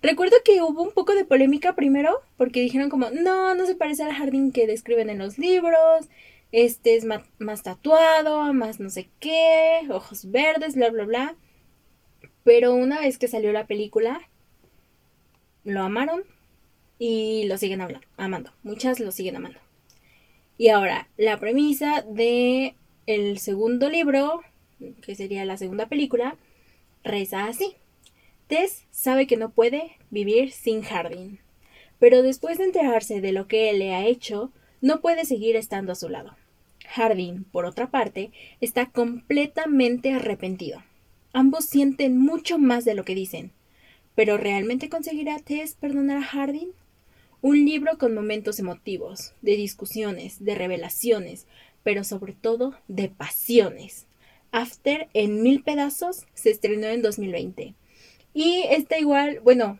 Recuerdo 0.01 0.35
que 0.43 0.61
hubo 0.61 0.83
un 0.83 0.91
poco 0.91 1.15
de 1.15 1.25
polémica 1.25 1.73
primero, 1.75 2.21
porque 2.35 2.61
dijeron 2.61 2.89
como, 2.89 3.09
no, 3.09 3.55
no 3.55 3.65
se 3.65 3.75
parece 3.75 4.03
al 4.03 4.13
jardín 4.13 4.51
que 4.51 4.67
describen 4.67 5.09
en 5.09 5.17
los 5.17 5.37
libros, 5.37 6.07
este 6.51 6.95
es 6.95 7.05
más, 7.05 7.23
más 7.39 7.63
tatuado, 7.63 8.53
más 8.53 8.79
no 8.79 8.89
sé 8.89 9.09
qué, 9.19 9.81
ojos 9.89 10.29
verdes, 10.29 10.75
bla, 10.75 10.89
bla, 10.89 11.05
bla. 11.05 11.35
Pero 12.43 12.73
una 12.73 12.99
vez 12.99 13.17
que 13.17 13.27
salió 13.27 13.51
la 13.51 13.65
película, 13.65 14.21
lo 15.67 15.83
amaron 15.83 16.23
y 16.97 17.43
lo 17.47 17.57
siguen 17.57 17.81
amando. 18.15 18.51
Muchas 18.63 19.01
lo 19.01 19.11
siguen 19.11 19.35
amando. 19.35 19.59
Y 20.57 20.69
ahora, 20.69 21.09
la 21.17 21.37
premisa 21.39 22.03
de 22.03 22.75
el 23.05 23.37
segundo 23.37 23.89
libro, 23.89 24.41
que 25.01 25.15
sería 25.15 25.43
la 25.43 25.57
segunda 25.57 25.87
película, 25.87 26.37
reza 27.03 27.45
así. 27.45 27.75
Tess 28.47 28.85
sabe 28.91 29.27
que 29.27 29.35
no 29.35 29.49
puede 29.51 29.97
vivir 30.09 30.51
sin 30.51 30.81
Jardín. 30.83 31.39
pero 31.99 32.21
después 32.21 32.59
de 32.59 32.65
enterarse 32.65 33.21
de 33.21 33.31
lo 33.31 33.47
que 33.47 33.69
él 33.69 33.79
le 33.79 33.93
ha 33.93 34.05
hecho, 34.05 34.51
no 34.81 35.01
puede 35.01 35.25
seguir 35.25 35.55
estando 35.55 35.91
a 35.91 35.95
su 35.95 36.09
lado. 36.09 36.35
Hardin, 36.87 37.43
por 37.43 37.65
otra 37.65 37.89
parte, 37.89 38.31
está 38.61 38.85
completamente 38.85 40.11
arrepentido. 40.11 40.83
Ambos 41.33 41.65
sienten 41.65 42.17
mucho 42.17 42.57
más 42.57 42.85
de 42.85 42.93
lo 42.93 43.03
que 43.03 43.15
dicen. 43.15 43.51
¿Pero 44.17 44.35
realmente 44.35 44.89
conseguirá 44.89 45.37
Tess 45.37 45.75
perdonar 45.75 46.17
a 46.17 46.23
Hardin? 46.23 46.71
Un 47.43 47.65
libro 47.65 47.99
con 47.99 48.15
momentos 48.15 48.57
emotivos, 48.57 49.33
de 49.43 49.55
discusiones, 49.55 50.43
de 50.43 50.55
revelaciones, 50.55 51.45
pero 51.83 52.03
sobre 52.03 52.33
todo 52.33 52.73
de 52.87 53.09
pasiones. 53.09 54.07
After 54.51 55.07
en 55.13 55.43
mil 55.43 55.61
pedazos 55.61 56.25
se 56.33 56.49
estrenó 56.49 56.87
en 56.87 57.03
2020. 57.03 57.75
Y 58.33 58.63
está 58.71 58.97
igual, 58.97 59.39
bueno, 59.41 59.77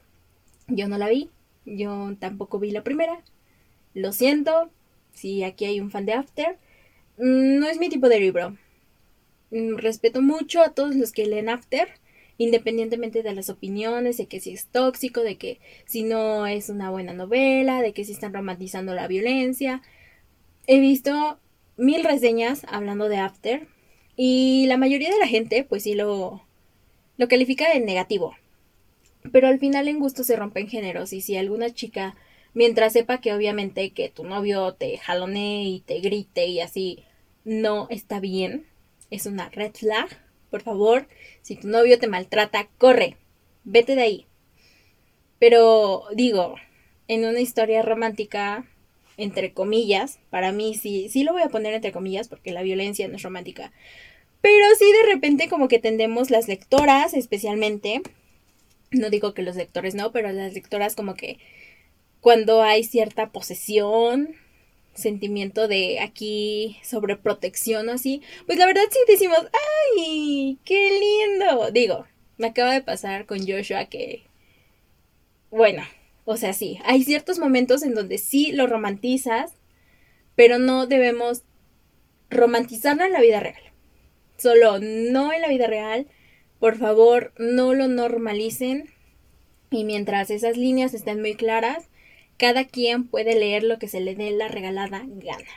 yo 0.67 0.87
no 0.87 0.99
la 0.99 1.09
vi, 1.09 1.31
yo 1.65 2.15
tampoco 2.19 2.59
vi 2.59 2.69
la 2.69 2.83
primera. 2.83 3.23
Lo 3.95 4.11
siento, 4.11 4.69
si 5.13 5.43
aquí 5.43 5.65
hay 5.65 5.79
un 5.79 5.89
fan 5.89 6.05
de 6.05 6.13
After, 6.13 6.59
mm, 7.17 7.57
no 7.57 7.67
es 7.67 7.79
mi 7.79 7.89
tipo 7.89 8.07
de 8.07 8.19
libro. 8.19 8.55
Mm, 9.49 9.77
respeto 9.77 10.21
mucho 10.21 10.61
a 10.61 10.75
todos 10.75 10.95
los 10.95 11.11
que 11.11 11.25
leen 11.25 11.49
After, 11.49 11.89
independientemente 12.37 13.23
de 13.23 13.33
las 13.33 13.49
opiniones, 13.49 14.17
de 14.17 14.27
que 14.27 14.39
si 14.39 14.51
es 14.51 14.67
tóxico, 14.67 15.21
de 15.21 15.37
que 15.37 15.59
si 15.85 16.03
no 16.03 16.47
es 16.47 16.69
una 16.69 16.89
buena 16.89 17.13
novela, 17.13 17.81
de 17.81 17.93
que 17.93 18.05
si 18.05 18.11
están 18.11 18.33
romantizando 18.33 18.93
la 18.93 19.07
violencia. 19.07 19.81
He 20.67 20.79
visto 20.79 21.39
mil 21.77 22.03
reseñas 22.03 22.65
hablando 22.69 23.09
de 23.09 23.17
After 23.17 23.67
y 24.15 24.65
la 24.67 24.77
mayoría 24.77 25.11
de 25.11 25.19
la 25.19 25.27
gente 25.27 25.63
pues 25.63 25.83
sí 25.83 25.93
lo, 25.93 26.43
lo 27.17 27.27
califica 27.27 27.71
de 27.73 27.79
negativo. 27.79 28.35
Pero 29.31 29.47
al 29.47 29.59
final 29.59 29.87
en 29.87 29.99
gusto 29.99 30.23
se 30.23 30.35
rompen 30.35 30.67
géneros 30.67 31.13
y 31.13 31.21
si 31.21 31.35
alguna 31.37 31.73
chica, 31.73 32.15
mientras 32.53 32.93
sepa 32.93 33.19
que 33.19 33.33
obviamente 33.33 33.91
que 33.91 34.09
tu 34.09 34.23
novio 34.23 34.73
te 34.73 34.97
jalone 34.97 35.63
y 35.63 35.81
te 35.81 35.99
grite 35.99 36.45
y 36.47 36.61
así 36.61 37.03
no 37.43 37.87
está 37.89 38.19
bien, 38.19 38.65
es 39.09 39.25
una 39.25 39.49
red 39.49 39.71
flag, 39.73 40.09
por 40.49 40.61
favor, 40.61 41.07
si 41.41 41.55
tu 41.55 41.67
novio 41.67 41.99
te 41.99 42.07
maltrata, 42.07 42.67
corre, 42.77 43.17
vete 43.63 43.95
de 43.95 44.01
ahí. 44.01 44.27
Pero 45.39 46.03
digo, 46.15 46.55
en 47.07 47.25
una 47.25 47.39
historia 47.39 47.81
romántica, 47.81 48.65
entre 49.17 49.53
comillas, 49.53 50.19
para 50.29 50.51
mí 50.51 50.75
sí, 50.75 51.09
sí 51.09 51.23
lo 51.23 51.33
voy 51.33 51.41
a 51.41 51.49
poner 51.49 51.73
entre 51.73 51.91
comillas 51.91 52.27
porque 52.27 52.51
la 52.51 52.63
violencia 52.63 53.07
no 53.07 53.15
es 53.15 53.23
romántica. 53.23 53.71
Pero 54.41 54.65
sí 54.77 54.85
de 54.85 55.13
repente 55.13 55.49
como 55.49 55.67
que 55.67 55.79
tendemos 55.79 56.29
las 56.29 56.47
lectoras 56.47 57.13
especialmente, 57.13 58.01
no 58.91 59.09
digo 59.09 59.33
que 59.33 59.41
los 59.41 59.55
lectores 59.55 59.95
no, 59.95 60.11
pero 60.11 60.31
las 60.31 60.53
lectoras 60.53 60.95
como 60.95 61.15
que 61.15 61.39
cuando 62.21 62.61
hay 62.61 62.83
cierta 62.83 63.31
posesión 63.31 64.35
sentimiento 64.97 65.67
de 65.67 65.99
aquí 65.99 66.77
sobre 66.83 67.15
protección 67.15 67.87
o 67.89 67.93
así, 67.93 68.21
pues 68.45 68.57
la 68.57 68.65
verdad 68.65 68.83
sí 68.91 68.99
decimos, 69.07 69.39
¡ay! 69.97 70.59
¡Qué 70.65 70.99
lindo! 70.99 71.71
Digo, 71.71 72.05
me 72.37 72.47
acaba 72.47 72.73
de 72.73 72.81
pasar 72.81 73.25
con 73.25 73.47
Joshua 73.47 73.85
que, 73.85 74.23
bueno, 75.49 75.83
o 76.25 76.35
sea, 76.37 76.53
sí, 76.53 76.79
hay 76.83 77.03
ciertos 77.03 77.39
momentos 77.39 77.83
en 77.83 77.93
donde 77.93 78.17
sí 78.17 78.51
lo 78.51 78.67
romantizas, 78.67 79.53
pero 80.35 80.59
no 80.59 80.85
debemos 80.85 81.43
romantizarlo 82.29 83.05
en 83.05 83.13
la 83.13 83.21
vida 83.21 83.39
real. 83.39 83.61
Solo 84.37 84.79
no 84.79 85.33
en 85.33 85.41
la 85.41 85.47
vida 85.47 85.67
real. 85.67 86.07
Por 86.59 86.77
favor, 86.77 87.33
no 87.37 87.73
lo 87.73 87.87
normalicen. 87.87 88.89
Y 89.71 89.83
mientras 89.83 90.29
esas 90.29 90.57
líneas 90.57 90.93
estén 90.93 91.21
muy 91.21 91.35
claras, 91.35 91.89
cada 92.37 92.65
quien 92.65 93.07
puede 93.07 93.35
leer 93.35 93.63
lo 93.63 93.79
que 93.79 93.87
se 93.87 93.99
le 93.99 94.15
dé 94.15 94.31
la 94.31 94.47
regalada 94.47 95.03
gana. 95.05 95.49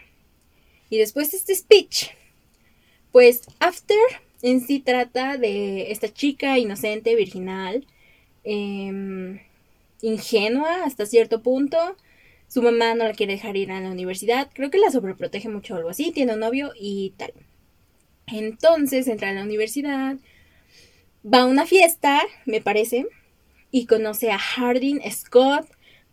Y 0.88 0.98
después 0.98 1.30
de 1.30 1.38
este 1.38 1.54
speech, 1.54 2.08
pues 3.12 3.42
After 3.60 3.96
en 4.42 4.60
sí 4.60 4.80
trata 4.80 5.36
de 5.36 5.90
esta 5.92 6.12
chica 6.12 6.58
inocente, 6.58 7.14
virginal, 7.14 7.86
em, 8.44 9.40
ingenua 10.02 10.84
hasta 10.84 11.06
cierto 11.06 11.42
punto. 11.42 11.96
Su 12.48 12.62
mamá 12.62 12.94
no 12.94 13.04
la 13.04 13.12
quiere 13.12 13.34
dejar 13.34 13.56
ir 13.56 13.70
a 13.70 13.80
la 13.80 13.90
universidad. 13.90 14.48
Creo 14.52 14.70
que 14.70 14.78
la 14.78 14.90
sobreprotege 14.90 15.48
mucho 15.48 15.74
o 15.74 15.76
algo 15.76 15.90
así. 15.90 16.10
Tiene 16.12 16.34
un 16.34 16.40
novio 16.40 16.72
y 16.78 17.12
tal. 17.16 17.32
Entonces 18.26 19.08
entra 19.08 19.30
a 19.30 19.32
la 19.34 19.44
universidad. 19.44 20.16
Va 21.24 21.40
a 21.42 21.46
una 21.46 21.66
fiesta, 21.66 22.22
me 22.46 22.60
parece. 22.60 23.06
Y 23.70 23.86
conoce 23.86 24.32
a 24.32 24.38
Hardin 24.38 25.00
Scott, 25.12 25.66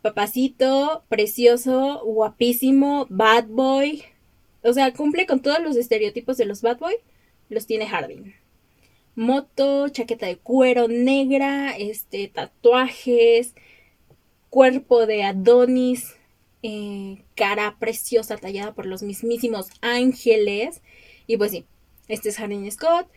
papacito, 0.08 1.04
precioso, 1.10 2.02
guapísimo, 2.06 3.08
bad 3.10 3.48
boy. 3.48 4.04
O 4.64 4.72
sea, 4.72 4.94
cumple 4.94 5.26
con 5.26 5.42
todos 5.42 5.60
los 5.60 5.76
estereotipos 5.76 6.38
de 6.38 6.46
los 6.46 6.62
bad 6.62 6.78
boy. 6.80 6.96
Los 7.50 7.66
tiene 7.66 7.88
Hardin. 7.88 8.34
Moto, 9.16 9.90
chaqueta 9.90 10.26
de 10.26 10.38
cuero 10.38 10.88
negra, 10.88 11.76
este, 11.78 12.28
tatuajes, 12.30 13.54
cuerpo 14.50 15.06
de 15.06 15.24
Adonis, 15.24 16.16
eh, 16.64 17.24
cara 17.36 17.76
preciosa 17.80 18.38
tallada 18.38 18.74
por 18.74 18.86
los 18.86 19.04
mismísimos 19.04 19.70
ángeles. 19.82 20.82
Y 21.26 21.36
pues 21.36 21.52
sí, 21.52 21.66
este 22.08 22.30
es 22.30 22.38
Hardin 22.38 22.72
Scott. 22.72 23.10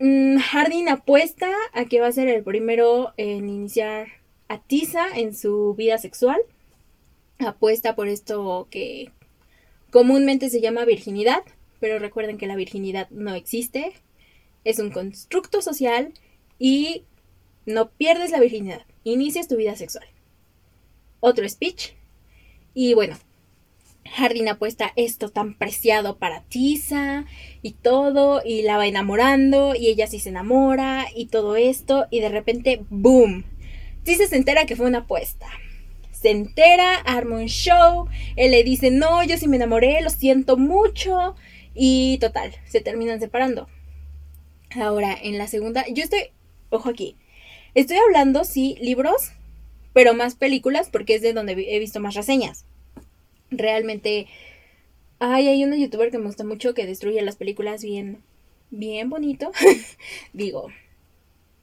Mm, 0.00 0.38
Hardin 0.38 0.88
apuesta 0.88 1.50
a 1.74 1.84
que 1.84 2.00
va 2.00 2.08
a 2.08 2.12
ser 2.12 2.28
el 2.28 2.42
primero 2.42 3.12
en 3.16 3.48
iniciar 3.48 4.19
atiza 4.50 5.06
en 5.14 5.32
su 5.32 5.74
vida 5.74 5.96
sexual, 5.96 6.40
apuesta 7.38 7.94
por 7.94 8.08
esto 8.08 8.66
que 8.68 9.12
comúnmente 9.92 10.50
se 10.50 10.60
llama 10.60 10.84
virginidad, 10.84 11.44
pero 11.78 12.00
recuerden 12.00 12.36
que 12.36 12.48
la 12.48 12.56
virginidad 12.56 13.08
no 13.10 13.36
existe, 13.36 13.92
es 14.64 14.80
un 14.80 14.90
constructo 14.90 15.62
social 15.62 16.12
y 16.58 17.04
no 17.64 17.90
pierdes 17.90 18.32
la 18.32 18.40
virginidad, 18.40 18.84
inicias 19.04 19.46
tu 19.46 19.56
vida 19.56 19.76
sexual. 19.76 20.08
Otro 21.20 21.48
speech. 21.48 21.92
Y 22.74 22.94
bueno, 22.94 23.16
Jardín 24.04 24.48
apuesta 24.48 24.92
esto 24.96 25.28
tan 25.28 25.54
preciado 25.54 26.16
para 26.16 26.42
Tisa 26.42 27.24
y 27.62 27.74
todo, 27.74 28.42
y 28.44 28.62
la 28.62 28.78
va 28.78 28.88
enamorando, 28.88 29.76
y 29.76 29.86
ella 29.86 30.08
sí 30.08 30.18
se 30.18 30.30
enamora, 30.30 31.06
y 31.14 31.26
todo 31.26 31.54
esto, 31.54 32.06
y 32.10 32.18
de 32.18 32.30
repente, 32.30 32.84
¡boom! 32.90 33.44
Se 34.16 34.36
entera 34.36 34.66
que 34.66 34.76
fue 34.76 34.86
una 34.86 34.98
apuesta. 34.98 35.46
Se 36.10 36.30
entera, 36.30 36.96
arma 36.96 37.36
un 37.36 37.46
show, 37.46 38.06
él 38.36 38.50
le 38.50 38.62
dice, 38.62 38.90
no, 38.90 39.22
yo 39.24 39.38
sí 39.38 39.48
me 39.48 39.56
enamoré, 39.56 40.02
lo 40.02 40.10
siento 40.10 40.56
mucho. 40.56 41.34
Y 41.74 42.18
total, 42.18 42.54
se 42.66 42.80
terminan 42.80 43.20
separando. 43.20 43.68
Ahora, 44.74 45.16
en 45.20 45.38
la 45.38 45.46
segunda, 45.46 45.86
yo 45.88 46.02
estoy, 46.02 46.30
ojo 46.68 46.90
aquí, 46.90 47.16
estoy 47.74 47.96
hablando, 47.96 48.44
sí, 48.44 48.76
libros, 48.80 49.32
pero 49.92 50.12
más 50.12 50.34
películas 50.34 50.90
porque 50.90 51.14
es 51.14 51.22
de 51.22 51.32
donde 51.32 51.52
he 51.52 51.78
visto 51.78 52.00
más 52.00 52.14
reseñas. 52.14 52.66
Realmente, 53.50 54.26
ay, 55.18 55.48
hay 55.48 55.64
una 55.64 55.76
youtuber 55.76 56.10
que 56.10 56.18
me 56.18 56.26
gusta 56.26 56.44
mucho 56.44 56.74
que 56.74 56.86
destruye 56.86 57.22
las 57.22 57.36
películas 57.36 57.82
bien, 57.82 58.22
bien 58.70 59.08
bonito. 59.08 59.52
Digo, 60.32 60.68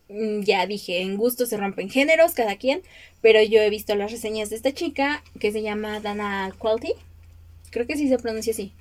ya 0.09 0.65
dije, 0.65 1.01
en 1.01 1.17
gusto 1.17 1.45
se 1.45 1.57
rompen 1.57 1.89
géneros, 1.89 2.33
cada 2.33 2.55
quien, 2.55 2.81
pero 3.21 3.41
yo 3.41 3.61
he 3.61 3.69
visto 3.69 3.95
las 3.95 4.11
reseñas 4.11 4.49
de 4.49 4.55
esta 4.55 4.73
chica 4.73 5.23
que 5.39 5.51
se 5.51 5.61
llama 5.61 5.99
Dana 5.99 6.53
Quality, 6.57 6.93
creo 7.71 7.87
que 7.87 7.97
sí 7.97 8.07
se 8.07 8.17
pronuncia 8.17 8.53
así. 8.53 8.71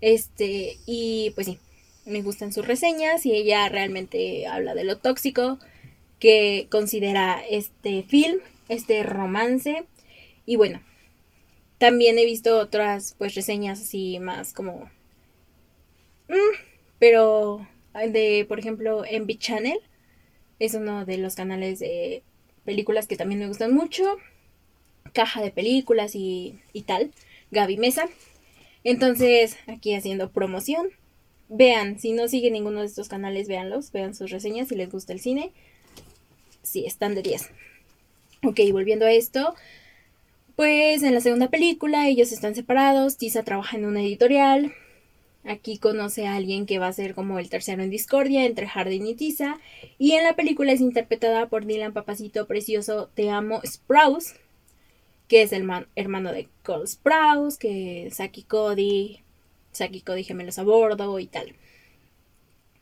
Este, 0.00 0.78
y 0.86 1.32
pues 1.34 1.46
sí, 1.46 1.58
me 2.06 2.22
gustan 2.22 2.52
sus 2.52 2.66
reseñas 2.66 3.26
y 3.26 3.32
ella 3.32 3.68
realmente 3.68 4.46
habla 4.46 4.74
de 4.74 4.84
lo 4.84 4.98
tóxico 4.98 5.58
que 6.18 6.68
considera 6.70 7.42
este 7.48 8.02
film, 8.04 8.38
este 8.68 9.02
romance. 9.02 9.84
Y 10.46 10.56
bueno, 10.56 10.80
también 11.78 12.18
he 12.18 12.24
visto 12.24 12.58
otras 12.58 13.14
pues 13.18 13.34
reseñas 13.34 13.80
así 13.80 14.18
más 14.20 14.52
como... 14.52 14.90
Mm, 16.28 16.56
pero 16.98 17.66
de, 17.94 18.44
por 18.48 18.58
ejemplo, 18.58 19.04
en 19.04 19.26
Beat 19.26 19.40
Channel 19.40 19.80
es 20.60 20.74
uno 20.74 21.04
de 21.04 21.18
los 21.18 21.34
canales 21.34 21.80
de 21.80 22.22
películas 22.64 23.08
que 23.08 23.16
también 23.16 23.40
me 23.40 23.48
gustan 23.48 23.74
mucho. 23.74 24.18
Caja 25.12 25.42
de 25.42 25.50
películas 25.50 26.12
y, 26.14 26.60
tal. 26.86 27.10
Gaby 27.50 27.78
Mesa. 27.78 28.08
Entonces, 28.84 29.56
aquí 29.66 29.94
haciendo 29.94 30.30
promoción. 30.30 30.90
Vean, 31.48 31.98
si 31.98 32.12
no 32.12 32.28
siguen 32.28 32.52
ninguno 32.52 32.80
de 32.80 32.86
estos 32.86 33.08
canales, 33.08 33.48
véanlos, 33.48 33.90
vean 33.90 34.14
sus 34.14 34.30
reseñas 34.30 34.68
si 34.68 34.76
les 34.76 34.90
gusta 34.90 35.12
el 35.12 35.18
cine. 35.18 35.50
Sí, 36.62 36.84
están 36.86 37.16
de 37.16 37.22
10. 37.22 37.50
Ok, 38.44 38.60
volviendo 38.70 39.06
a 39.06 39.10
esto. 39.10 39.54
Pues 40.54 41.02
en 41.02 41.14
la 41.14 41.22
segunda 41.22 41.48
película 41.48 42.06
ellos 42.06 42.32
están 42.32 42.54
separados, 42.54 43.16
Tisa 43.16 43.42
trabaja 43.42 43.78
en 43.78 43.86
una 43.86 44.02
editorial, 44.02 44.74
Aquí 45.44 45.78
conoce 45.78 46.26
a 46.26 46.34
alguien 46.36 46.66
que 46.66 46.78
va 46.78 46.88
a 46.88 46.92
ser 46.92 47.14
como 47.14 47.38
el 47.38 47.48
tercero 47.48 47.82
en 47.82 47.90
discordia 47.90 48.44
entre 48.44 48.66
Hardin 48.66 49.06
y 49.06 49.14
Tisa. 49.14 49.58
Y 49.98 50.12
en 50.12 50.24
la 50.24 50.36
película 50.36 50.72
es 50.72 50.80
interpretada 50.80 51.48
por 51.48 51.64
Dylan 51.64 51.92
Papacito 51.94 52.46
Precioso 52.46 53.08
Te 53.14 53.30
Amo 53.30 53.60
Sprouse. 53.64 54.34
que 55.28 55.42
es 55.42 55.52
el 55.52 55.68
hermano 55.96 56.32
de 56.32 56.48
Cole 56.64 56.86
Sprouse, 56.86 57.56
que 57.56 58.10
Saki 58.12 58.42
Cody, 58.42 59.22
Saki 59.72 60.00
Cody 60.02 60.24
gemelos 60.24 60.58
a 60.58 60.64
bordo 60.64 61.18
y 61.20 61.26
tal. 61.26 61.54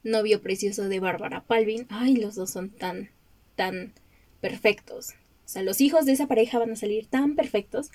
Novio 0.02 0.40
precioso 0.40 0.88
de 0.88 1.00
Bárbara 1.00 1.42
Palvin. 1.42 1.86
Ay, 1.90 2.16
los 2.16 2.34
dos 2.36 2.50
son 2.50 2.70
tan, 2.70 3.10
tan 3.54 3.92
perfectos. 4.40 5.10
O 5.44 5.48
sea, 5.48 5.62
los 5.62 5.80
hijos 5.80 6.06
de 6.06 6.12
esa 6.12 6.26
pareja 6.26 6.58
van 6.58 6.72
a 6.72 6.76
salir 6.76 7.06
tan 7.06 7.34
perfectos. 7.36 7.90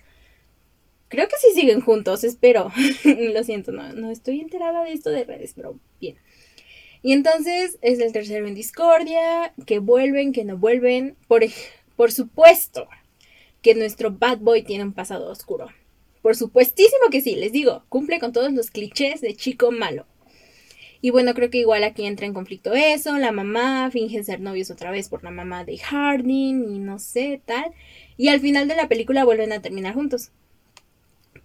Creo 1.14 1.28
que 1.28 1.36
sí 1.38 1.54
siguen 1.54 1.80
juntos, 1.80 2.24
espero. 2.24 2.72
Lo 3.06 3.44
siento, 3.44 3.72
no, 3.72 4.10
estoy 4.10 4.40
enterada 4.40 4.84
de 4.84 4.94
esto 4.94 5.12
de 5.12 5.24
redes, 5.24 5.54
pero 5.56 5.78
bien. 6.02 6.18
Y 7.04 7.14
entonces 7.14 7.78
es 7.84 8.00
el 8.00 8.12
tercero 8.12 8.48
en 8.48 8.56
discordia, 8.56 9.54
que 9.68 9.78
vuelven, 9.78 10.34
que 10.34 10.44
no 10.44 10.58
vuelven. 10.58 11.16
Por, 11.28 11.44
por 11.96 12.12
supuesto 12.12 12.88
que 13.62 13.76
nuestro 13.76 14.10
bad 14.10 14.40
boy 14.40 14.64
tiene 14.64 14.86
un 14.86 14.94
pasado 14.94 15.30
oscuro. 15.30 15.68
Por 16.24 16.36
supuestísimo 16.36 17.12
que 17.12 17.22
sí, 17.22 17.36
les 17.36 17.52
digo, 17.52 17.84
cumple 17.90 18.20
con 18.20 18.34
todos 18.34 18.52
los 18.52 18.72
clichés 18.72 19.22
de 19.22 19.36
chico 19.36 19.72
malo. 19.72 20.08
Y 21.00 21.12
bueno, 21.12 21.36
creo 21.36 21.52
que 21.52 21.60
igual 21.60 21.84
aquí 21.84 22.08
entra 22.08 22.26
en 22.26 22.34
conflicto 22.34 22.74
eso, 22.74 23.20
la 23.20 23.32
mamá 23.32 23.92
finge 23.92 24.24
ser 24.24 24.40
novios 24.40 24.72
otra 24.72 24.90
vez 24.90 25.10
por 25.10 25.24
la 25.24 25.30
mamá 25.30 25.64
de 25.64 25.78
Harding 25.78 26.74
y 26.74 26.80
no 26.80 26.98
sé, 26.98 27.40
tal. 27.46 27.72
Y 28.18 28.30
al 28.30 28.40
final 28.40 28.68
de 28.68 28.76
la 28.76 28.88
película 28.88 29.24
vuelven 29.26 29.52
a 29.52 29.62
terminar 29.62 29.94
juntos. 29.94 30.32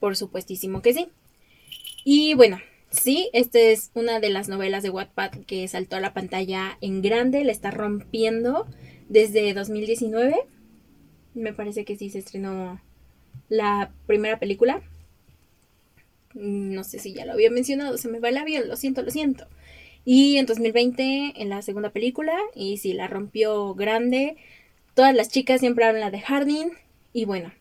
Por 0.00 0.16
supuestísimo 0.16 0.82
que 0.82 0.92
sí. 0.92 1.08
Y 2.04 2.34
bueno, 2.34 2.58
sí, 2.90 3.30
esta 3.32 3.58
es 3.58 3.90
una 3.94 4.20
de 4.20 4.30
las 4.30 4.48
novelas 4.48 4.82
de 4.82 4.90
Wattpad 4.90 5.30
que 5.46 5.66
saltó 5.68 5.96
a 5.96 6.00
la 6.00 6.14
pantalla 6.14 6.78
en 6.80 7.02
grande, 7.02 7.44
la 7.44 7.52
está 7.52 7.70
rompiendo 7.70 8.66
desde 9.08 9.52
2019. 9.54 10.36
Me 11.34 11.52
parece 11.52 11.84
que 11.84 11.96
sí 11.96 12.10
se 12.10 12.18
estrenó 12.18 12.80
la 13.48 13.92
primera 14.06 14.38
película. 14.38 14.82
No 16.34 16.84
sé 16.84 16.98
si 16.98 17.14
ya 17.14 17.24
lo 17.24 17.32
había 17.32 17.50
mencionado, 17.50 17.98
se 17.98 18.08
me 18.08 18.20
va 18.20 18.28
el 18.28 18.36
avión, 18.36 18.68
lo 18.68 18.76
siento, 18.76 19.02
lo 19.02 19.10
siento. 19.10 19.46
Y 20.04 20.36
en 20.36 20.46
2020 20.46 21.34
en 21.36 21.48
la 21.48 21.62
segunda 21.62 21.90
película, 21.90 22.34
y 22.54 22.78
sí, 22.78 22.92
la 22.92 23.08
rompió 23.08 23.74
grande. 23.74 24.36
Todas 24.94 25.14
las 25.14 25.28
chicas 25.28 25.60
siempre 25.60 25.84
hablan 25.84 26.12
de 26.12 26.20
Harding. 26.20 26.70
Y 27.12 27.24
bueno, 27.24 27.52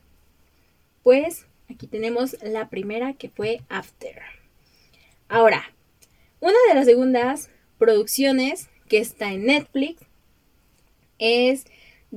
pues 1.03 1.46
aquí 1.69 1.87
tenemos 1.87 2.37
la 2.41 2.69
primera 2.69 3.13
que 3.13 3.29
fue 3.29 3.61
After. 3.69 4.21
Ahora, 5.29 5.63
una 6.39 6.57
de 6.69 6.75
las 6.75 6.85
segundas 6.85 7.49
producciones 7.77 8.69
que 8.87 8.99
está 8.99 9.33
en 9.33 9.45
Netflix 9.45 10.03
es 11.19 11.65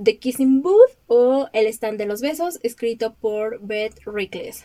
The 0.01 0.19
Kissing 0.19 0.63
Booth 0.63 0.97
o 1.07 1.49
El 1.53 1.67
Stand 1.67 1.99
de 1.99 2.07
los 2.07 2.21
Besos, 2.21 2.61
escrito 2.63 3.15
por 3.15 3.61
Beth 3.61 3.99
Rickless 4.07 4.65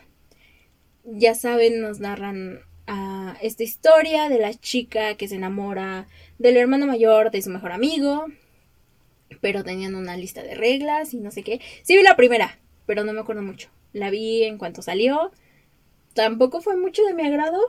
ya 1.06 1.36
saben, 1.36 1.82
nos 1.82 2.00
narran 2.00 2.62
a 2.88 3.38
esta 3.42 3.64
historia 3.64 4.30
de 4.30 4.40
la 4.40 4.54
chica 4.54 5.16
que 5.16 5.28
se 5.28 5.36
enamora 5.36 6.08
del 6.40 6.58
hermano 6.58 6.88
mayor 6.88 7.32
de 7.32 7.42
su 7.42 7.50
mejor 7.50 7.72
amigo, 7.72 8.26
pero 9.42 9.64
tenían 9.64 9.96
una 9.96 10.18
lista 10.18 10.44
de 10.44 10.56
reglas 10.56 11.14
y 11.14 11.18
no 11.18 11.32
sé 11.32 11.44
qué. 11.44 11.62
Sí 11.84 11.96
vi 11.96 12.04
la 12.04 12.16
primera, 12.16 12.60
pero 12.86 13.04
no 13.04 13.14
me 13.14 13.22
acuerdo 13.22 13.42
mucho. 13.42 13.70
La 13.96 14.10
vi 14.10 14.44
en 14.44 14.58
cuanto 14.58 14.82
salió. 14.82 15.32
Tampoco 16.14 16.62
fue 16.62 16.76
mucho 16.76 17.04
de 17.04 17.14
mi 17.14 17.24
agrado. 17.24 17.60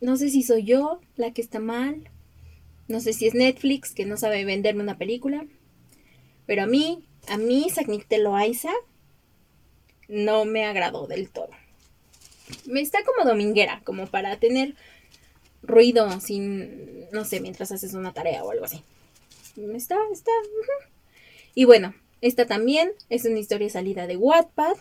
No 0.00 0.16
sé 0.16 0.30
si 0.30 0.42
soy 0.42 0.64
yo 0.64 1.00
la 1.16 1.32
que 1.32 1.42
está 1.42 1.58
mal. 1.58 2.08
No 2.88 3.00
sé 3.00 3.12
si 3.12 3.26
es 3.26 3.34
Netflix 3.34 3.92
que 3.92 4.06
no 4.06 4.16
sabe 4.16 4.44
venderme 4.44 4.82
una 4.82 4.98
película. 4.98 5.44
Pero 6.46 6.62
a 6.62 6.66
mí, 6.66 7.04
a 7.28 7.36
mí, 7.38 7.68
Sagnic 7.70 8.06
Loaiza 8.18 8.72
no 10.08 10.44
me 10.44 10.64
agradó 10.64 11.06
del 11.06 11.30
todo 11.30 11.50
me 12.66 12.80
está 12.80 13.02
como 13.04 13.28
dominguera, 13.28 13.80
como 13.84 14.06
para 14.06 14.38
tener 14.38 14.74
ruido 15.62 16.20
sin, 16.20 17.08
no 17.10 17.24
sé, 17.24 17.40
mientras 17.40 17.72
haces 17.72 17.94
una 17.94 18.12
tarea 18.12 18.44
o 18.44 18.50
algo 18.50 18.64
así. 18.64 18.82
Está, 19.74 19.96
está. 20.12 20.30
Y 21.54 21.64
bueno, 21.64 21.94
esta 22.20 22.46
también 22.46 22.92
es 23.08 23.24
una 23.24 23.38
historia 23.38 23.70
salida 23.70 24.06
de 24.06 24.16
Wattpad. 24.16 24.76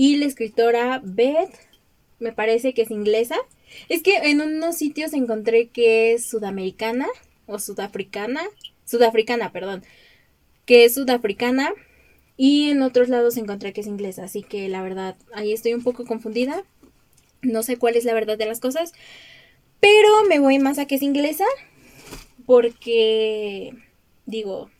Y 0.00 0.14
la 0.18 0.26
escritora 0.26 1.00
Beth, 1.02 1.50
me 2.20 2.30
parece 2.30 2.72
que 2.72 2.82
es 2.82 2.90
inglesa. 2.92 3.34
Es 3.88 4.00
que 4.00 4.14
en 4.14 4.40
unos 4.40 4.76
sitios 4.76 5.12
encontré 5.12 5.70
que 5.70 6.12
es 6.12 6.24
sudamericana 6.24 7.08
o 7.46 7.58
sudafricana. 7.58 8.42
Sudafricana, 8.84 9.50
perdón. 9.50 9.82
Que 10.66 10.84
es 10.84 10.94
sudafricana 10.94 11.72
y 12.36 12.70
en 12.70 12.82
otros 12.82 13.08
lados 13.08 13.36
encontré 13.38 13.72
que 13.72 13.80
es 13.80 13.88
inglesa, 13.88 14.22
así 14.22 14.44
que 14.44 14.68
la 14.68 14.82
verdad, 14.82 15.16
ahí 15.34 15.52
estoy 15.52 15.74
un 15.74 15.82
poco 15.82 16.04
confundida. 16.06 16.62
No 17.42 17.64
sé 17.64 17.76
cuál 17.76 17.96
es 17.96 18.04
la 18.04 18.14
verdad 18.14 18.38
de 18.38 18.46
las 18.46 18.60
cosas, 18.60 18.92
pero 19.80 20.08
me 20.28 20.38
voy 20.38 20.60
más 20.60 20.78
a 20.78 20.86
que 20.86 20.94
es 20.94 21.02
inglesa 21.02 21.44
porque, 22.46 23.74
digo, 24.26 24.70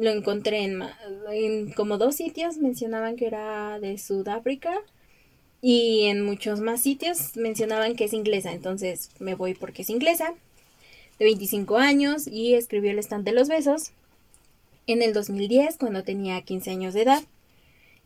lo 0.00 0.10
encontré 0.10 0.64
en, 0.64 1.72
como 1.72 1.98
dos 1.98 2.16
sitios, 2.16 2.56
mencionaban 2.56 3.16
que 3.16 3.26
era 3.26 3.78
de 3.80 3.98
Sudáfrica 3.98 4.72
y 5.60 6.06
en 6.06 6.24
muchos 6.24 6.60
más 6.60 6.80
sitios 6.80 7.36
mencionaban 7.36 7.94
que 7.96 8.04
es 8.04 8.14
inglesa, 8.14 8.52
entonces 8.52 9.10
me 9.18 9.34
voy 9.34 9.52
porque 9.52 9.82
es 9.82 9.90
inglesa, 9.90 10.32
de 11.18 11.26
25 11.26 11.76
años 11.76 12.26
y 12.26 12.54
escribió 12.54 12.92
el 12.92 12.98
stand 12.98 13.26
de 13.26 13.32
los 13.32 13.48
besos 13.48 13.92
en 14.86 15.02
el 15.02 15.12
2010 15.12 15.76
cuando 15.76 16.02
tenía 16.02 16.40
15 16.40 16.70
años 16.70 16.94
de 16.94 17.02
edad. 17.02 17.22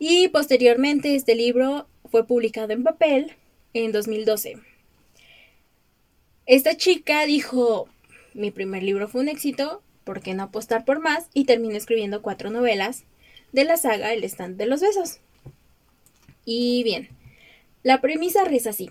Y 0.01 0.27
posteriormente 0.29 1.15
este 1.15 1.37
libro 1.37 1.87
fue 2.11 2.27
publicado 2.27 2.73
en 2.73 2.83
papel 2.83 3.37
en 3.73 3.93
2012. 3.93 4.59
Esta 6.47 6.77
chica 6.77 7.25
dijo, 7.25 7.89
mi 8.35 8.51
primer 8.51 8.83
libro 8.83 9.07
fue 9.07 9.21
un 9.21 9.29
éxito, 9.29 9.81
¿por 10.05 10.21
qué 10.21 10.35
no 10.35 10.45
apostar 10.45 10.85
por 10.85 11.01
más? 11.01 11.29
Y 11.35 11.45
terminó 11.45 11.77
escribiendo 11.77 12.23
cuatro 12.23 12.51
novelas 12.51 13.05
de 13.53 13.65
la 13.65 13.77
saga 13.77 14.13
El 14.13 14.25
stand 14.25 14.57
de 14.57 14.67
los 14.67 14.81
besos. 14.81 15.21
Y 16.45 16.83
bien, 16.85 17.09
la 17.83 18.01
premisa 18.01 18.45
reza 18.45 18.71
así. 18.71 18.91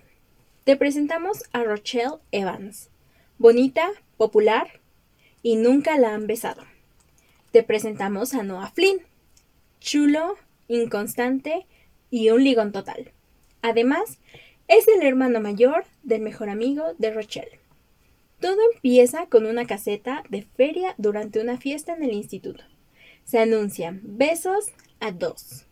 Te 0.63 0.75
presentamos 0.75 1.43
a 1.51 1.63
Rochelle 1.63 2.17
Evans, 2.31 2.89
bonita, 3.37 3.89
popular 4.17 4.79
y 5.41 5.57
nunca 5.57 5.97
la 5.97 6.13
han 6.13 6.27
besado 6.27 6.63
te 7.53 7.61
presentamos 7.61 8.33
a 8.33 8.41
Noah 8.41 8.71
Flynn, 8.71 8.97
chulo, 9.79 10.37
inconstante 10.67 11.67
y 12.09 12.31
un 12.31 12.43
ligón 12.43 12.71
total. 12.71 13.11
Además, 13.61 14.17
es 14.67 14.87
el 14.87 15.03
hermano 15.03 15.39
mayor 15.39 15.85
del 16.01 16.23
mejor 16.23 16.49
amigo 16.49 16.95
de 16.97 17.13
Rochelle. 17.13 17.59
Todo 18.43 18.57
empieza 18.73 19.27
con 19.27 19.45
una 19.45 19.65
caseta 19.65 20.21
de 20.27 20.41
feria 20.41 20.95
durante 20.97 21.39
una 21.39 21.57
fiesta 21.57 21.93
en 21.93 22.03
el 22.03 22.11
instituto. 22.11 22.61
Se 23.23 23.39
anuncian 23.39 24.01
besos 24.03 24.65
a 24.99 25.13
dos. 25.13 25.65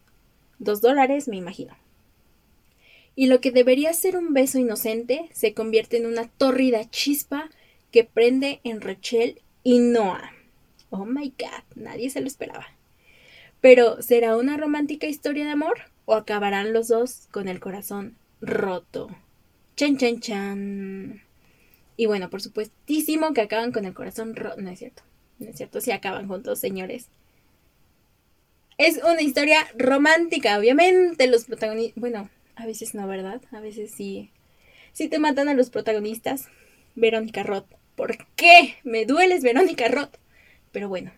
Dos 0.58 0.80
dólares, 0.80 1.28
me 1.28 1.36
imagino. 1.36 1.76
Y 3.14 3.28
lo 3.28 3.42
que 3.42 3.52
debería 3.52 3.92
ser 3.92 4.16
un 4.16 4.34
beso 4.34 4.58
inocente 4.58 5.28
se 5.34 5.54
convierte 5.54 5.98
en 5.98 6.06
una 6.06 6.30
tórrida 6.30 6.90
chispa 6.90 7.50
que 7.92 8.06
prende 8.06 8.62
en 8.64 8.80
Rochelle 8.80 9.42
y 9.64 9.80
Noah. 9.80 10.32
Oh 10.92 11.04
my 11.04 11.34
god, 11.38 11.76
nadie 11.76 12.10
se 12.10 12.22
lo 12.22 12.28
esperaba. 12.28 12.68
Pero, 13.60 14.02
¿será 14.02 14.38
una 14.38 14.56
romántica 14.56 15.08
historia 15.08 15.44
de 15.44 15.52
amor? 15.52 15.92
¿O 16.06 16.14
acabarán 16.14 16.72
los 16.72 16.88
dos 16.88 17.28
con 17.32 17.50
el 17.50 17.60
corazón 17.60 18.16
roto? 18.40 19.10
Chan, 19.76 19.98
chan, 19.98 20.22
chan. 20.22 21.31
Y 22.02 22.08
bueno, 22.08 22.32
por 22.32 22.42
supuestísimo 22.42 23.32
que 23.32 23.42
acaban 23.42 23.72
con 23.72 23.86
el 23.86 23.94
corazón 23.94 24.36
roto. 24.36 24.60
No 24.60 24.72
es 24.72 24.80
cierto. 24.80 25.04
No 25.38 25.52
es 25.52 25.58
cierto, 25.58 25.82
si 25.82 25.92
acaban 25.92 26.28
juntos, 26.28 26.58
señores. 26.58 27.10
Es 28.80 28.98
una 29.04 29.22
historia 29.22 29.68
romántica, 29.78 30.58
obviamente. 30.58 31.28
Los 31.28 31.46
protagonistas. 31.46 32.02
Bueno, 32.02 32.32
a 32.56 32.66
veces 32.66 32.96
no, 32.96 33.08
¿verdad? 33.08 33.40
A 33.52 33.60
veces 33.60 33.92
sí. 33.92 34.32
Sí 34.94 35.10
te 35.10 35.20
matan 35.20 35.48
a 35.48 35.54
los 35.54 35.70
protagonistas. 35.70 36.48
Verónica 36.96 37.44
Roth. 37.44 37.68
¿Por 37.96 38.18
qué? 38.36 38.78
Me 38.84 39.06
dueles, 39.06 39.44
Verónica 39.44 39.88
Roth. 39.88 40.16
Pero 40.72 40.90
bueno. 40.90 41.12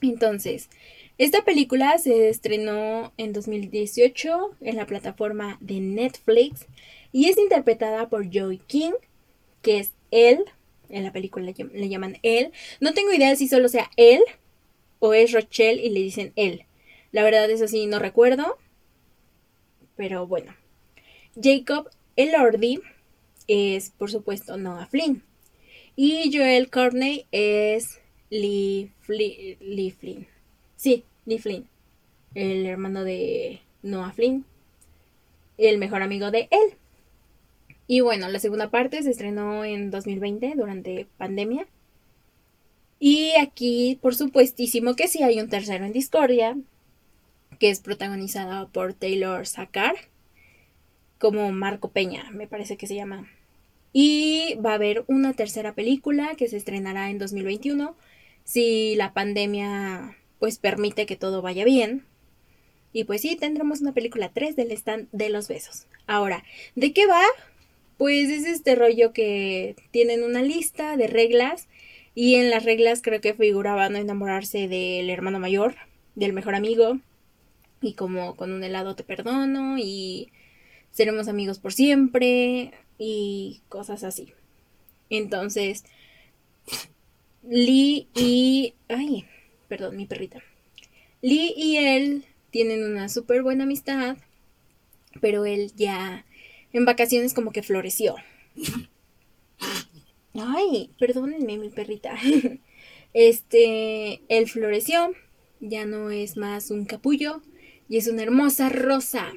Entonces, 0.00 0.70
esta 1.18 1.44
película 1.44 1.98
se 1.98 2.30
estrenó 2.30 3.12
en 3.18 3.34
2018 3.34 4.56
en 4.62 4.76
la 4.76 4.86
plataforma 4.86 5.58
de 5.60 5.80
Netflix 5.80 6.64
y 7.12 7.28
es 7.28 7.36
interpretada 7.36 8.08
por 8.08 8.34
Joey 8.34 8.62
King, 8.66 8.92
que 9.62 9.78
es 9.78 9.92
él. 10.10 10.44
En 10.88 11.04
la 11.04 11.12
película 11.12 11.52
le 11.72 11.88
llaman 11.88 12.18
él. 12.22 12.52
No 12.80 12.94
tengo 12.94 13.12
idea 13.12 13.36
si 13.36 13.46
solo 13.46 13.68
sea 13.68 13.90
él 13.96 14.20
o 14.98 15.14
es 15.14 15.32
Rochelle 15.32 15.80
y 15.80 15.90
le 15.90 16.00
dicen 16.00 16.32
él. 16.36 16.64
La 17.12 17.22
verdad 17.22 17.50
es 17.50 17.62
así, 17.62 17.86
no 17.86 17.98
recuerdo. 17.98 18.58
Pero 19.96 20.26
bueno. 20.26 20.54
Jacob 21.40 21.88
Elordi 22.16 22.80
es, 23.46 23.90
por 23.90 24.10
supuesto, 24.10 24.56
Noah 24.56 24.86
Flynn. 24.86 25.22
Y 25.96 26.30
Joel 26.36 26.70
Courtney 26.70 27.26
es 27.30 28.00
Lee, 28.30 28.92
Flynn. 29.00 30.26
Sí, 30.76 31.04
Lee 31.26 31.38
Flynn. 31.38 31.68
El 32.34 32.64
hermano 32.66 33.04
de 33.04 33.60
Noah 33.82 34.12
Flynn, 34.12 34.44
el 35.58 35.78
mejor 35.78 36.02
amigo 36.02 36.30
de 36.30 36.48
él. 36.50 36.76
Y 37.90 38.02
bueno, 38.02 38.28
la 38.28 38.38
segunda 38.38 38.70
parte 38.70 39.02
se 39.02 39.10
estrenó 39.10 39.64
en 39.64 39.90
2020 39.90 40.52
durante 40.54 41.08
pandemia. 41.18 41.66
Y 43.00 43.32
aquí, 43.32 43.98
por 44.00 44.14
supuestísimo 44.14 44.94
que 44.94 45.08
sí 45.08 45.24
hay 45.24 45.40
un 45.40 45.48
tercero 45.48 45.84
en 45.84 45.92
Discordia, 45.92 46.56
que 47.58 47.68
es 47.68 47.80
protagonizado 47.80 48.68
por 48.68 48.94
Taylor 48.94 49.44
Sacar, 49.44 49.96
como 51.18 51.50
Marco 51.50 51.90
Peña, 51.90 52.30
me 52.30 52.46
parece 52.46 52.76
que 52.76 52.86
se 52.86 52.94
llama. 52.94 53.28
Y 53.92 54.54
va 54.64 54.70
a 54.70 54.74
haber 54.74 55.02
una 55.08 55.32
tercera 55.32 55.74
película 55.74 56.36
que 56.36 56.46
se 56.46 56.58
estrenará 56.58 57.10
en 57.10 57.18
2021, 57.18 57.96
si 58.44 58.94
la 58.94 59.12
pandemia 59.12 60.16
pues 60.38 60.60
permite 60.60 61.06
que 61.06 61.16
todo 61.16 61.42
vaya 61.42 61.64
bien. 61.64 62.04
Y 62.92 63.02
pues 63.02 63.22
sí, 63.22 63.34
tendremos 63.34 63.80
una 63.80 63.94
película 63.94 64.30
3 64.32 64.54
del 64.54 64.70
stand 64.70 65.08
de 65.10 65.28
los 65.28 65.48
besos. 65.48 65.88
Ahora, 66.06 66.44
¿de 66.76 66.92
qué 66.92 67.08
va? 67.08 67.22
Pues 68.00 68.30
es 68.30 68.46
este 68.46 68.76
rollo 68.76 69.12
que 69.12 69.76
tienen 69.90 70.22
una 70.22 70.40
lista 70.40 70.96
de 70.96 71.06
reglas 71.06 71.68
y 72.14 72.36
en 72.36 72.48
las 72.48 72.64
reglas 72.64 73.02
creo 73.02 73.20
que 73.20 73.34
figuraba 73.34 73.90
no 73.90 73.98
enamorarse 73.98 74.68
del 74.68 75.10
hermano 75.10 75.38
mayor, 75.38 75.74
del 76.14 76.32
mejor 76.32 76.54
amigo 76.54 76.98
y 77.82 77.92
como 77.92 78.36
con 78.36 78.52
un 78.52 78.64
helado 78.64 78.96
te 78.96 79.04
perdono 79.04 79.76
y 79.76 80.32
seremos 80.90 81.28
amigos 81.28 81.58
por 81.58 81.74
siempre 81.74 82.72
y 82.96 83.60
cosas 83.68 84.02
así. 84.02 84.32
Entonces, 85.10 85.84
Lee 87.46 88.08
y... 88.14 88.72
Ay, 88.88 89.26
perdón, 89.68 89.98
mi 89.98 90.06
perrita. 90.06 90.42
Lee 91.20 91.52
y 91.54 91.76
él 91.76 92.24
tienen 92.50 92.82
una 92.82 93.10
súper 93.10 93.42
buena 93.42 93.64
amistad, 93.64 94.16
pero 95.20 95.44
él 95.44 95.72
ya 95.76 96.24
en 96.72 96.84
vacaciones 96.84 97.34
como 97.34 97.52
que 97.52 97.62
floreció. 97.62 98.16
Ay, 100.34 100.90
perdónenme, 100.98 101.58
mi 101.58 101.68
perrita. 101.70 102.16
Este, 103.12 104.20
él 104.28 104.48
floreció, 104.48 105.10
ya 105.58 105.84
no 105.84 106.10
es 106.10 106.36
más 106.36 106.70
un 106.70 106.84
capullo, 106.84 107.42
y 107.88 107.96
es 107.96 108.06
una 108.06 108.22
hermosa 108.22 108.68
rosa. 108.68 109.32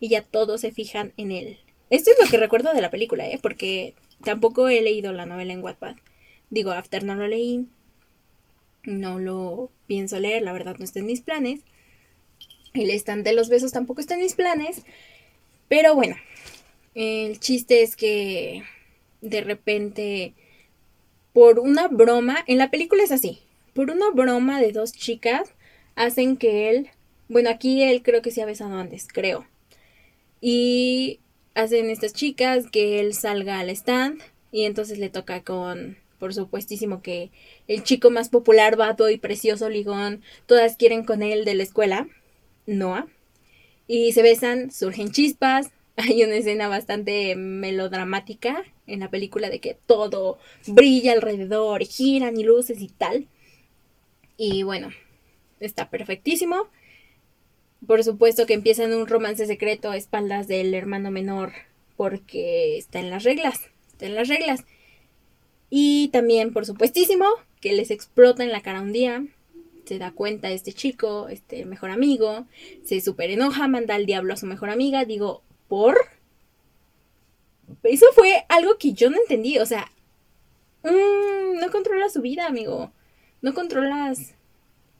Y 0.00 0.08
ya 0.08 0.22
todos 0.22 0.62
se 0.62 0.72
fijan 0.72 1.12
en 1.16 1.30
él. 1.30 1.58
Esto 1.90 2.10
es 2.10 2.16
lo 2.20 2.28
que 2.28 2.38
recuerdo 2.38 2.74
de 2.74 2.80
la 2.80 2.90
película, 2.90 3.28
¿eh? 3.28 3.38
Porque 3.40 3.94
tampoco 4.24 4.68
he 4.68 4.82
leído 4.82 5.12
la 5.12 5.26
novela 5.26 5.52
en 5.52 5.62
Wattpad. 5.62 5.94
Digo, 6.50 6.72
After 6.72 7.04
no 7.04 7.14
lo 7.14 7.28
leí. 7.28 7.66
No 8.82 9.18
lo 9.18 9.70
pienso 9.86 10.18
leer, 10.18 10.42
la 10.42 10.52
verdad 10.52 10.76
no 10.78 10.84
está 10.84 10.98
en 10.98 11.06
mis 11.06 11.20
planes. 11.20 11.60
El 12.74 12.90
stand 12.90 13.24
de 13.24 13.32
los 13.32 13.48
besos 13.48 13.72
tampoco 13.72 14.00
está 14.00 14.14
en 14.14 14.20
mis 14.20 14.34
planes. 14.34 14.82
Pero 15.68 15.94
bueno, 15.94 16.16
el 16.98 17.38
chiste 17.38 17.82
es 17.82 17.94
que 17.94 18.64
de 19.20 19.40
repente, 19.40 20.34
por 21.32 21.60
una 21.60 21.86
broma, 21.86 22.42
en 22.48 22.58
la 22.58 22.72
película 22.72 23.04
es 23.04 23.12
así, 23.12 23.38
por 23.72 23.92
una 23.92 24.10
broma 24.10 24.60
de 24.60 24.72
dos 24.72 24.92
chicas, 24.92 25.54
hacen 25.94 26.36
que 26.36 26.70
él, 26.70 26.90
bueno, 27.28 27.50
aquí 27.50 27.84
él 27.84 28.02
creo 28.02 28.20
que 28.20 28.32
se 28.32 28.42
ha 28.42 28.46
besado 28.46 28.74
antes, 28.74 29.06
creo. 29.06 29.46
Y 30.40 31.20
hacen 31.54 31.88
estas 31.88 32.14
chicas 32.14 32.68
que 32.68 32.98
él 32.98 33.14
salga 33.14 33.60
al 33.60 33.70
stand 33.70 34.20
y 34.50 34.64
entonces 34.64 34.98
le 34.98 35.08
toca 35.08 35.44
con, 35.44 35.98
por 36.18 36.34
supuestísimo 36.34 37.00
que 37.00 37.30
el 37.68 37.84
chico 37.84 38.10
más 38.10 38.28
popular, 38.28 38.74
vato 38.74 39.08
y 39.08 39.18
precioso 39.18 39.68
ligón, 39.68 40.22
todas 40.46 40.76
quieren 40.76 41.04
con 41.04 41.22
él 41.22 41.44
de 41.44 41.54
la 41.54 41.62
escuela, 41.62 42.08
Noah. 42.66 43.06
Y 43.86 44.12
se 44.14 44.22
besan, 44.22 44.72
surgen 44.72 45.12
chispas, 45.12 45.70
hay 45.98 46.22
una 46.22 46.36
escena 46.36 46.68
bastante 46.68 47.34
melodramática 47.34 48.64
en 48.86 49.00
la 49.00 49.10
película 49.10 49.50
de 49.50 49.58
que 49.58 49.76
todo 49.86 50.38
brilla 50.66 51.12
alrededor, 51.12 51.84
giran 51.84 52.38
y 52.38 52.44
luces 52.44 52.80
y 52.80 52.88
tal. 52.88 53.26
Y 54.36 54.62
bueno, 54.62 54.90
está 55.58 55.90
perfectísimo. 55.90 56.68
Por 57.86 58.04
supuesto 58.04 58.46
que 58.46 58.54
empieza 58.54 58.84
en 58.84 58.94
un 58.94 59.08
romance 59.08 59.46
secreto 59.46 59.90
a 59.90 59.96
espaldas 59.96 60.46
del 60.46 60.72
hermano 60.74 61.10
menor 61.10 61.52
porque 61.96 62.78
está 62.78 63.00
en 63.00 63.10
las 63.10 63.24
reglas, 63.24 63.60
está 63.88 64.06
en 64.06 64.14
las 64.14 64.28
reglas. 64.28 64.64
Y 65.68 66.08
también, 66.08 66.52
por 66.52 66.64
supuestísimo, 66.64 67.26
que 67.60 67.72
les 67.72 67.90
explota 67.90 68.44
en 68.44 68.52
la 68.52 68.62
cara 68.62 68.80
un 68.80 68.92
día. 68.92 69.26
Se 69.84 69.98
da 69.98 70.12
cuenta 70.12 70.50
este 70.50 70.72
chico, 70.72 71.28
este 71.28 71.64
mejor 71.64 71.90
amigo, 71.90 72.46
se 72.84 73.00
super 73.00 73.30
enoja, 73.30 73.68
manda 73.68 73.94
al 73.94 74.06
diablo 74.06 74.34
a 74.34 74.36
su 74.36 74.46
mejor 74.46 74.70
amiga. 74.70 75.04
Digo, 75.04 75.42
¿Por? 75.68 75.98
Eso 77.82 78.06
fue 78.14 78.44
algo 78.48 78.78
que 78.78 78.92
yo 78.92 79.10
no 79.10 79.16
entendí. 79.18 79.58
O 79.58 79.66
sea, 79.66 79.90
mmm, 80.82 81.60
no 81.60 81.70
controlas 81.70 82.12
su 82.12 82.22
vida, 82.22 82.46
amigo. 82.46 82.92
No 83.42 83.54
controlas. 83.54 84.34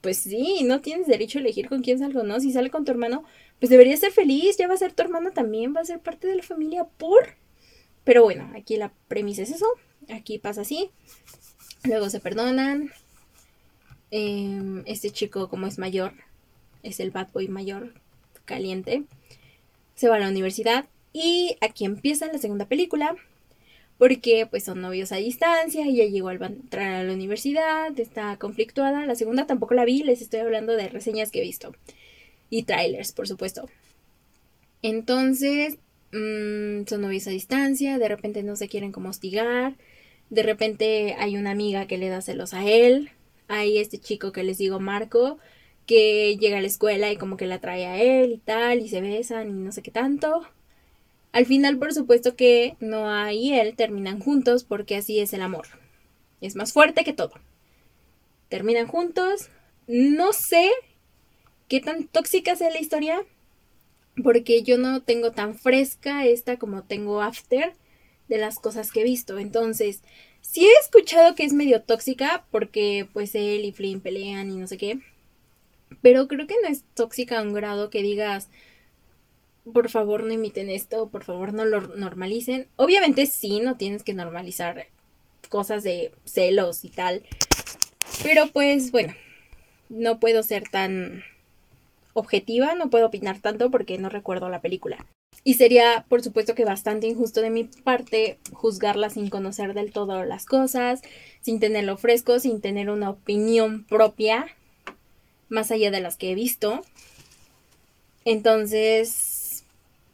Pues 0.01 0.19
sí, 0.19 0.63
no 0.65 0.81
tienes 0.81 1.09
derecho 1.09 1.39
a 1.39 1.43
elegir 1.43 1.69
con 1.69 1.83
quién 1.83 1.99
salgo, 1.99 2.23
¿no? 2.23 2.39
Si 2.39 2.53
sale 2.53 2.71
con 2.71 2.85
tu 2.85 2.93
hermano, 2.93 3.25
pues 3.59 3.71
deberías 3.71 4.01
ser 4.01 4.13
feliz. 4.13 4.57
Ya 4.59 4.69
va 4.69 4.75
a 4.75 4.79
ser 4.79 4.93
tu 4.93 5.03
hermano 5.03 5.33
también, 5.33 5.75
va 5.75 5.81
a 5.81 5.85
ser 5.85 6.01
parte 6.01 6.29
de 6.29 6.37
la 6.37 6.43
familia 6.43 6.85
por. 6.85 7.37
Pero 8.05 8.23
bueno, 8.23 8.53
aquí 8.57 8.77
la 8.77 8.93
premisa 9.09 9.43
es 9.43 9.51
eso. 9.51 9.67
Aquí 10.09 10.39
pasa 10.39 10.61
así. 10.61 10.91
Luego 11.85 12.11
se 12.11 12.21
perdonan. 12.21 12.91
Em, 14.11 14.83
este 14.87 15.11
chico, 15.11 15.49
como 15.49 15.67
es 15.67 15.79
mayor, 15.79 16.13
es 16.83 17.01
el 17.01 17.11
bad 17.11 17.29
boy 17.33 17.49
mayor, 17.49 17.93
caliente 18.47 19.05
se 19.99 20.09
va 20.09 20.15
a 20.15 20.21
la 20.21 20.29
universidad 20.29 20.87
y 21.13 21.57
aquí 21.61 21.85
empieza 21.85 22.33
la 22.33 22.39
segunda 22.39 22.67
película 22.67 23.17
porque 23.99 24.47
pues 24.49 24.63
son 24.63 24.81
novios 24.81 25.11
a 25.11 25.17
distancia, 25.17 25.85
ella 25.85 26.05
llegó 26.05 26.29
a 26.29 26.35
entrar 26.35 26.95
a 26.95 27.03
la 27.03 27.13
universidad, 27.13 27.99
está 27.99 28.37
conflictuada, 28.37 29.05
la 29.07 29.17
segunda 29.17 29.49
tampoco 29.49 29.75
la 29.75 29.85
vi, 29.85 30.05
les 30.05 30.23
estoy 30.23 30.39
hablando 30.39 30.75
de 30.75 30.89
reseñas 30.89 31.33
que 31.33 31.41
he 31.41 31.43
visto 31.43 31.75
y 32.49 32.63
trailers, 32.63 33.11
por 33.11 33.27
supuesto. 33.27 33.69
Entonces, 34.83 35.79
mm, 36.13 36.87
son 36.87 37.01
novios 37.01 37.27
a 37.27 37.31
distancia, 37.31 37.99
de 37.99 38.09
repente 38.09 38.45
no 38.45 38.55
se 38.55 38.69
quieren 38.69 38.93
como 38.93 39.09
hostigar, 39.09 39.75
de 40.31 40.45
repente 40.45 41.17
hay 41.19 41.37
una 41.37 41.51
amiga 41.51 41.89
que 41.89 41.99
le 41.99 42.09
da 42.09 42.21
celos 42.21 42.55
a 42.55 42.65
él, 42.65 43.11
hay 43.49 43.79
este 43.79 43.99
chico 43.99 44.31
que 44.31 44.45
les 44.45 44.59
digo 44.59 44.79
Marco, 44.79 45.39
que 45.89 46.37
llega 46.37 46.59
a 46.59 46.61
la 46.61 46.67
escuela 46.67 47.11
y 47.11 47.17
como 47.17 47.39
que 47.39 47.47
la 47.47 47.61
trae 47.61 47.87
a 47.87 48.01
él 48.01 48.31
y 48.31 48.37
tal, 48.39 48.81
y 48.81 48.89
se 48.89 49.01
besan 49.01 49.49
y 49.49 49.53
no 49.55 49.73
sé 49.73 49.83
qué 49.83 49.91
tanto. 49.91 50.47
Al 51.33 51.47
final, 51.47 51.79
por 51.79 51.95
supuesto 51.95 52.37
que 52.37 52.77
Noah 52.79 53.33
y 53.33 53.55
él 53.55 53.75
terminan 53.75 54.21
juntos 54.21 54.65
porque 54.65 54.97
así 54.97 55.19
es 55.19 55.33
el 55.33 55.41
amor. 55.41 55.67
Es 56.43 56.57
más 56.57 56.75
fuerte 56.75 57.05
que 57.05 57.15
todo. 57.15 57.33
Terminan 58.51 58.87
juntos. 58.87 59.49
No 59.87 60.35
sé 60.35 60.71
qué 61.69 61.81
tan 61.81 62.07
tóxica 62.07 62.55
sea 62.55 62.71
la 62.71 62.81
historia, 62.81 63.23
porque 64.23 64.63
yo 64.63 64.77
no 64.77 65.03
tengo 65.03 65.33
tan 65.33 65.55
fresca 65.55 66.27
esta 66.27 66.59
como 66.59 66.83
tengo 66.83 67.23
After 67.23 67.73
de 68.29 68.39
las 68.39 68.59
cosas 68.59 68.93
que 68.93 69.01
he 69.01 69.05
visto. 69.05 69.39
Entonces, 69.39 70.03
sí 70.43 70.67
he 70.67 70.81
escuchado 70.83 71.35
que 71.35 71.45
es 71.45 71.55
medio 71.55 71.81
tóxica 71.81 72.47
porque 72.51 73.09
pues 73.15 73.35
él 73.35 73.65
y 73.65 73.73
Flynn 73.73 74.03
pelean 74.03 74.51
y 74.51 74.57
no 74.57 74.67
sé 74.67 74.77
qué. 74.77 74.99
Pero 76.03 76.29
creo 76.29 76.47
que 76.47 76.57
no 76.63 76.69
es 76.69 76.85
tóxica 76.95 77.39
a 77.39 77.43
un 77.43 77.53
grado 77.53 77.91
que 77.91 78.03
digas, 78.03 78.49
por 79.73 79.91
favor 79.91 80.25
no 80.25 80.33
imiten 80.33 80.71
esto, 80.71 81.09
por 81.09 81.25
favor 81.25 81.53
no 81.53 81.65
lo 81.65 81.81
normalicen. 81.81 82.69
Obviamente 82.77 83.27
sí, 83.27 83.61
no 83.61 83.77
tienes 83.77 84.03
que 84.03 84.15
normalizar 84.15 84.87
cosas 85.49 85.83
de 85.83 86.13
celos 86.25 86.85
y 86.85 86.91
tal. 86.91 87.23
Pero 88.23 88.49
pues 88.53 88.91
bueno, 88.91 89.15
no 89.89 90.21
puedo 90.21 90.43
ser 90.43 90.69
tan 90.69 91.23
objetiva, 92.13 92.75
no 92.75 92.91
puedo 92.91 93.07
opinar 93.07 93.41
tanto 93.41 93.71
porque 93.71 93.99
no 93.99 94.09
recuerdo 94.09 94.49
la 94.49 94.61
película. 94.61 95.07
Y 95.45 95.55
sería, 95.55 96.05
por 96.09 96.23
supuesto, 96.23 96.55
que 96.55 96.65
bastante 96.65 97.07
injusto 97.07 97.41
de 97.41 97.51
mi 97.51 97.65
parte 97.65 98.39
juzgarla 98.53 99.09
sin 99.09 99.31
conocer 99.31 99.73
del 99.73 99.93
todo 99.93 100.25
las 100.25 100.45
cosas, 100.47 101.01
sin 101.41 101.61
tenerlo 101.61 101.97
fresco, 101.97 102.41
sin 102.41 102.61
tener 102.61 102.91
una 102.91 103.11
opinión 103.11 103.85
propia 103.85 104.49
más 105.49 105.71
allá 105.71 105.91
de 105.91 106.01
las 106.01 106.17
que 106.17 106.33
he 106.33 106.35
visto. 106.35 106.83
Entonces, 108.25 109.65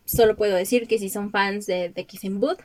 solo 0.04 0.36
puedo 0.36 0.56
decir 0.56 0.86
que 0.86 0.98
si 0.98 1.08
son 1.08 1.30
fans 1.30 1.66
de 1.66 1.90
The 1.90 2.04
Kissing 2.04 2.40
Booth, 2.40 2.60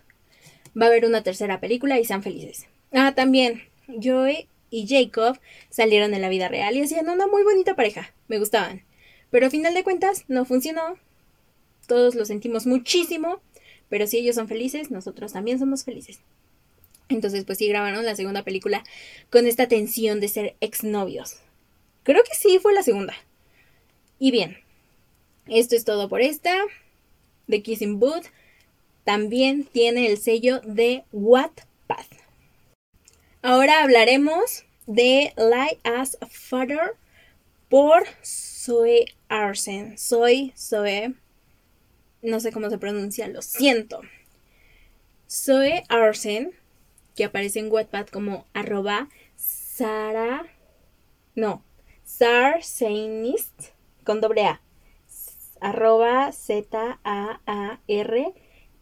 va 0.80 0.86
a 0.86 0.90
haber 0.90 1.06
una 1.06 1.24
tercera 1.24 1.60
película 1.60 2.00
y 2.00 2.06
sean 2.06 2.24
felices. 2.24 2.68
Ah, 2.92 3.14
también, 3.16 3.64
Joey 3.88 4.48
y 4.70 4.88
Jacob 4.88 5.40
salieron 5.70 6.14
en 6.14 6.22
la 6.22 6.30
vida 6.30 6.48
real 6.48 6.76
y 6.76 6.82
hacían 6.82 7.10
una 7.10 7.28
muy 7.28 7.44
bonita 7.44 7.76
pareja. 7.76 8.14
Me 8.28 8.40
gustaban. 8.40 8.84
Pero 9.32 9.48
a 9.48 9.50
final 9.50 9.74
de 9.74 9.84
cuentas, 9.84 10.26
no 10.28 10.46
funcionó. 10.46 10.98
Todos 11.88 12.16
lo 12.16 12.26
sentimos 12.26 12.66
muchísimo. 12.66 13.42
Pero 13.90 14.06
si 14.06 14.18
ellos 14.18 14.36
son 14.36 14.48
felices, 14.48 14.92
nosotros 14.92 15.34
también 15.34 15.58
somos 15.60 15.84
felices. 15.84 16.20
Entonces, 17.10 17.44
pues 17.44 17.58
sí 17.58 17.68
grabaron 17.68 18.06
la 18.06 18.16
segunda 18.16 18.44
película 18.44 18.84
con 19.32 19.48
esta 19.48 19.68
tensión 19.68 20.20
de 20.20 20.28
ser 20.28 20.56
exnovios. 20.62 21.38
Creo 22.04 22.24
que 22.24 22.36
sí 22.36 22.60
fue 22.60 22.74
la 22.74 22.84
segunda. 22.84 23.14
Y 24.20 24.32
bien, 24.32 24.58
Esto 25.48 25.76
es 25.76 25.84
todo 25.84 26.10
por 26.10 26.22
esta. 26.22 26.56
The 27.48 27.64
Kissing 27.64 28.00
Booth 28.00 28.28
también 29.04 29.64
tiene 29.64 30.06
el 30.06 30.20
sello 30.20 30.62
de 30.64 31.04
Wattpad. 31.12 32.06
Ahora 33.42 33.82
hablaremos 33.82 34.66
de 34.86 35.34
Lie 35.38 35.80
as 35.84 36.18
a 36.22 36.28
Father 36.28 36.96
por 37.70 38.04
Zoe 38.24 39.06
Arsen. 39.30 39.98
Soy 39.98 40.54
Zoe. 40.56 41.16
No 42.22 42.40
sé 42.40 42.52
cómo 42.52 42.70
se 42.70 42.78
pronuncia, 42.78 43.28
lo 43.28 43.42
siento. 43.42 44.02
Zoe 45.28 45.84
Arsen, 45.90 46.52
que 47.16 47.24
aparece 47.24 47.60
en 47.60 47.72
Wattpad 47.72 48.08
como 48.08 48.46
arroba 48.54 49.10
Sara. 49.36 50.46
No, 51.34 51.64
Sarsenist 52.20 53.72
con 54.04 54.20
doble 54.20 54.44
A. 54.44 54.62
Arroba 55.62 56.34
Z-A-A-R 56.34 58.34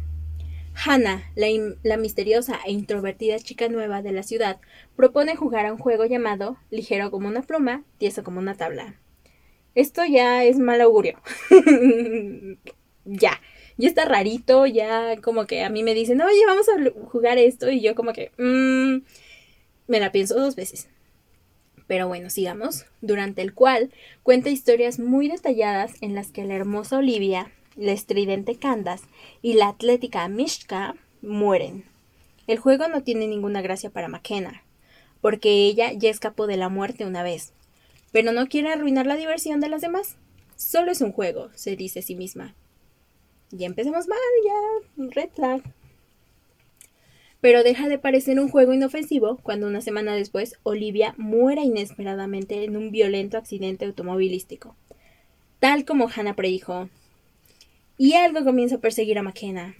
Hannah, 0.84 1.30
la, 1.34 1.96
misteriosa 1.96 2.58
e 2.64 2.72
introvertida 2.72 3.38
chica 3.38 3.68
nueva 3.68 4.02
de 4.02 4.12
la 4.12 4.22
ciudad, 4.22 4.60
propone 4.96 5.36
jugar 5.36 5.66
a 5.66 5.72
un 5.72 5.78
juego 5.78 6.06
llamado 6.06 6.56
ligero 6.70 7.10
como 7.10 7.28
una 7.28 7.42
pluma, 7.42 7.84
tieso 7.98 8.24
como 8.24 8.38
una 8.38 8.56
tabla. 8.56 8.98
Esto 9.74 10.04
ya 10.04 10.44
es 10.44 10.58
mal 10.58 10.80
augurio. 10.80 11.20
ya, 13.04 13.40
ya 13.76 13.88
está 13.88 14.04
rarito, 14.06 14.66
ya 14.66 15.20
como 15.20 15.46
que 15.46 15.64
a 15.64 15.70
mí 15.70 15.82
me 15.82 15.94
dicen, 15.94 16.20
oye, 16.22 16.46
vamos 16.46 16.66
a 16.68 16.90
jugar 17.08 17.38
esto, 17.38 17.70
y 17.70 17.80
yo 17.80 17.94
como 17.94 18.12
que, 18.12 18.32
mmm, 18.38 19.04
me 19.86 20.00
la 20.00 20.12
pienso 20.12 20.38
dos 20.38 20.56
veces. 20.56 20.88
Pero 21.86 22.08
bueno, 22.08 22.30
sigamos, 22.30 22.86
durante 23.00 23.42
el 23.42 23.52
cual 23.52 23.92
cuenta 24.22 24.48
historias 24.48 24.98
muy 24.98 25.28
detalladas 25.28 25.92
en 26.00 26.14
las 26.14 26.30
que 26.30 26.44
la 26.44 26.54
hermosa 26.54 26.98
Olivia, 26.98 27.50
la 27.76 27.92
estridente 27.92 28.56
Candace 28.56 29.04
y 29.42 29.54
la 29.54 29.68
atlética 29.68 30.28
Mishka 30.28 30.94
mueren. 31.22 31.85
El 32.46 32.59
juego 32.59 32.88
no 32.88 33.02
tiene 33.02 33.26
ninguna 33.26 33.62
gracia 33.62 33.90
para 33.90 34.09
McKenna, 34.09 34.62
porque 35.20 35.66
ella 35.66 35.92
ya 35.92 36.11
escapó 36.11 36.46
de 36.46 36.56
la 36.56 36.68
muerte 36.68 37.06
una 37.06 37.22
vez, 37.22 37.52
pero 38.12 38.33
no 38.33 38.48
quiere 38.48 38.72
arruinar 38.72 39.06
la 39.06 39.16
diversión 39.16 39.61
de 39.61 39.68
las 39.68 39.80
demás. 39.80 40.16
Solo 40.56 40.92
es 40.92 41.00
un 41.00 41.12
juego, 41.12 41.50
se 41.54 41.76
dice 41.76 42.00
a 42.00 42.02
sí 42.02 42.14
misma. 42.14 42.54
Ya 43.50 43.66
empecemos 43.66 44.09
mal, 44.09 44.18
ya, 44.44 45.06
red 45.14 45.30
flag 45.30 45.62
pero 47.40 47.62
deja 47.62 47.88
de 47.88 47.98
parecer 47.98 48.38
un 48.38 48.48
juego 48.48 48.72
inofensivo 48.72 49.38
cuando 49.42 49.66
una 49.66 49.80
semana 49.80 50.14
después 50.14 50.56
Olivia 50.62 51.14
muere 51.16 51.62
inesperadamente 51.62 52.64
en 52.64 52.76
un 52.76 52.90
violento 52.90 53.38
accidente 53.38 53.87
automovilístico, 53.87 54.76
tal 55.59 55.85
como 55.85 56.09
Hannah 56.14 56.37
predijo. 56.37 56.88
Y 58.02 58.14
algo 58.14 58.42
comienza 58.44 58.76
a 58.76 58.80
perseguir 58.80 59.18
a 59.18 59.22
McKenna. 59.22 59.74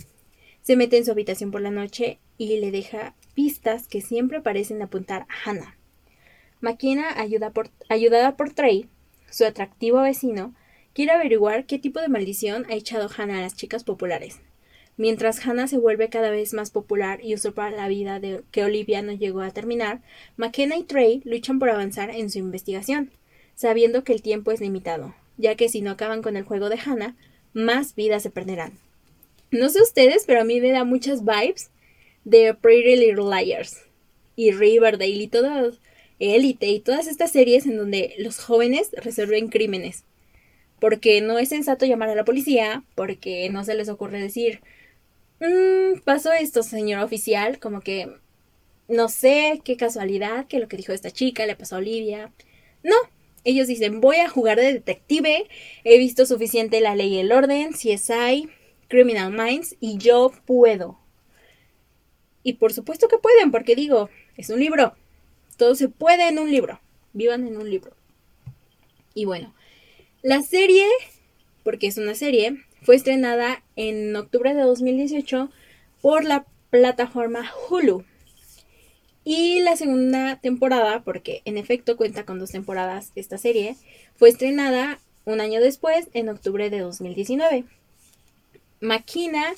Se 0.61 0.76
mete 0.76 0.98
en 0.98 1.06
su 1.06 1.11
habitación 1.11 1.50
por 1.50 1.62
la 1.62 1.70
noche 1.70 2.18
y 2.37 2.61
le 2.61 2.70
deja 2.70 3.14
pistas 3.33 3.88
que 3.88 4.02
siempre 4.02 4.42
parecen 4.42 4.83
apuntar 4.83 5.22
a 5.22 5.48
Hannah. 5.48 5.78
McKenna, 6.61 7.14
ayudada 7.16 8.37
por 8.37 8.50
Trey, 8.52 8.90
su 9.30 9.46
atractivo 9.46 10.02
vecino, 10.02 10.54
quiere 10.92 11.12
averiguar 11.12 11.64
qué 11.64 11.78
tipo 11.78 11.98
de 11.98 12.11
maldición 12.11 12.66
ha 12.68 12.74
echado 12.74 13.09
Hannah 13.09 13.38
a 13.38 13.40
las 13.40 13.56
chicas 13.56 13.85
populares. 13.85 14.40
Mientras 14.98 15.46
Hannah 15.46 15.66
se 15.66 15.78
vuelve 15.78 16.11
cada 16.11 16.28
vez 16.28 16.52
más 16.52 16.70
popular 16.70 17.24
y 17.24 17.33
usurpa 17.33 17.70
la 17.70 17.88
vida 17.88 18.20
de 18.20 18.42
que 18.50 18.64
Olivia 18.64 19.00
no 19.00 19.12
llegó 19.12 19.40
a 19.40 19.50
terminar, 19.50 20.02
McKenna 20.37 20.76
y 20.76 20.85
Trey 20.85 21.22
luchan 21.24 21.59
por 21.59 21.70
avanzar 21.70 22.11
en 22.11 22.28
su 22.28 22.38
investigación, 22.38 23.12
sabiendo 23.54 24.04
que 24.04 24.12
el 24.12 24.20
tiempo 24.20 24.52
es 24.52 24.61
limitado, 24.61 25.14
ya 25.38 25.54
que 25.54 25.70
si 25.70 25.80
no 25.80 25.92
acaban 25.92 26.20
con 26.20 26.37
el 26.37 26.44
juego 26.44 26.68
de 26.68 26.78
Hannah, 26.78 27.16
más 27.52 27.94
vidas 27.94 28.22
se 28.22 28.30
perderán. 28.30 28.72
No 29.50 29.68
sé 29.68 29.82
ustedes, 29.82 30.24
pero 30.26 30.40
a 30.40 30.44
mí 30.44 30.60
me 30.60 30.70
da 30.70 30.84
muchas 30.84 31.24
vibes 31.24 31.70
de 32.24 32.54
Pretty 32.54 32.96
Little 32.96 33.24
Liars 33.24 33.82
y 34.36 34.52
Riverdale 34.52 35.08
y 35.08 35.26
todo 35.26 35.72
Elite 36.20 36.68
y 36.68 36.80
todas 36.80 37.06
estas 37.06 37.32
series 37.32 37.66
en 37.66 37.78
donde 37.78 38.14
los 38.18 38.38
jóvenes 38.38 38.90
resuelven 38.92 39.48
crímenes. 39.48 40.04
Porque 40.78 41.20
no 41.20 41.38
es 41.38 41.48
sensato 41.48 41.86
llamar 41.86 42.10
a 42.10 42.14
la 42.14 42.24
policía, 42.24 42.84
porque 42.94 43.48
no 43.50 43.64
se 43.64 43.74
les 43.74 43.88
ocurre 43.88 44.20
decir, 44.20 44.60
mmm, 45.40 46.00
pasó 46.04 46.32
esto, 46.32 46.62
señor 46.62 47.02
oficial, 47.02 47.58
como 47.58 47.80
que 47.80 48.08
no 48.88 49.08
sé 49.08 49.60
qué 49.64 49.76
casualidad 49.76 50.46
que 50.46 50.58
lo 50.58 50.68
que 50.68 50.76
dijo 50.76 50.92
esta 50.92 51.10
chica 51.10 51.46
le 51.46 51.56
pasó 51.56 51.76
a 51.76 51.78
Olivia. 51.78 52.32
No, 52.82 52.96
ellos 53.44 53.66
dicen, 53.66 54.00
voy 54.00 54.16
a 54.16 54.29
jugar 54.29 54.59
de 54.59 54.72
detective, 54.72 55.48
he 55.85 55.98
visto 55.98 56.26
suficiente 56.26 56.81
la 56.81 56.94
ley 56.94 57.14
y 57.14 57.18
el 57.18 57.33
orden, 57.33 57.72
CSI, 57.72 58.48
Criminal 58.88 59.33
Minds, 59.33 59.76
y 59.81 59.98
yo 59.98 60.33
puedo. 60.46 60.98
Y 62.42 62.55
por 62.55 62.72
supuesto 62.72 63.09
que 63.09 63.18
pueden, 63.18 63.50
porque 63.50 63.74
digo, 63.74 64.11
es 64.37 64.50
un 64.50 64.61
libro. 64.61 64.94
Todo 65.57 65.74
se 65.74 65.88
puede 65.88 66.29
en 66.29 66.38
un 66.38 66.50
libro. 66.50 66.81
Vivan 67.12 67.46
en 67.46 67.57
un 67.57 67.68
libro. 67.70 67.94
Y 69.14 69.24
bueno, 69.24 69.55
la 70.22 70.42
serie, 70.42 70.87
porque 71.64 71.87
es 71.87 71.98
una 71.98 72.14
serie, 72.14 72.64
fue 72.83 72.96
estrenada 72.96 73.62
en 73.76 74.14
octubre 74.16 74.55
de 74.55 74.62
2018 74.62 75.50
por 76.00 76.24
la 76.24 76.46
plataforma 76.70 77.50
Hulu. 77.68 78.05
Y 79.24 79.61
la 79.61 79.76
segunda 79.76 80.40
temporada, 80.40 81.02
porque 81.04 81.42
en 81.44 81.59
efecto 81.59 81.96
cuenta 81.96 82.24
con 82.24 82.38
dos 82.38 82.50
temporadas 82.50 83.12
esta 83.14 83.38
serie, 83.38 83.76
fue 84.14 84.30
estrenada 84.30 84.98
un 85.24 85.40
año 85.40 85.61
después, 85.61 86.09
en 86.14 86.28
octubre 86.28 86.70
de 86.70 86.80
2019. 86.80 87.64
Makina 88.80 89.52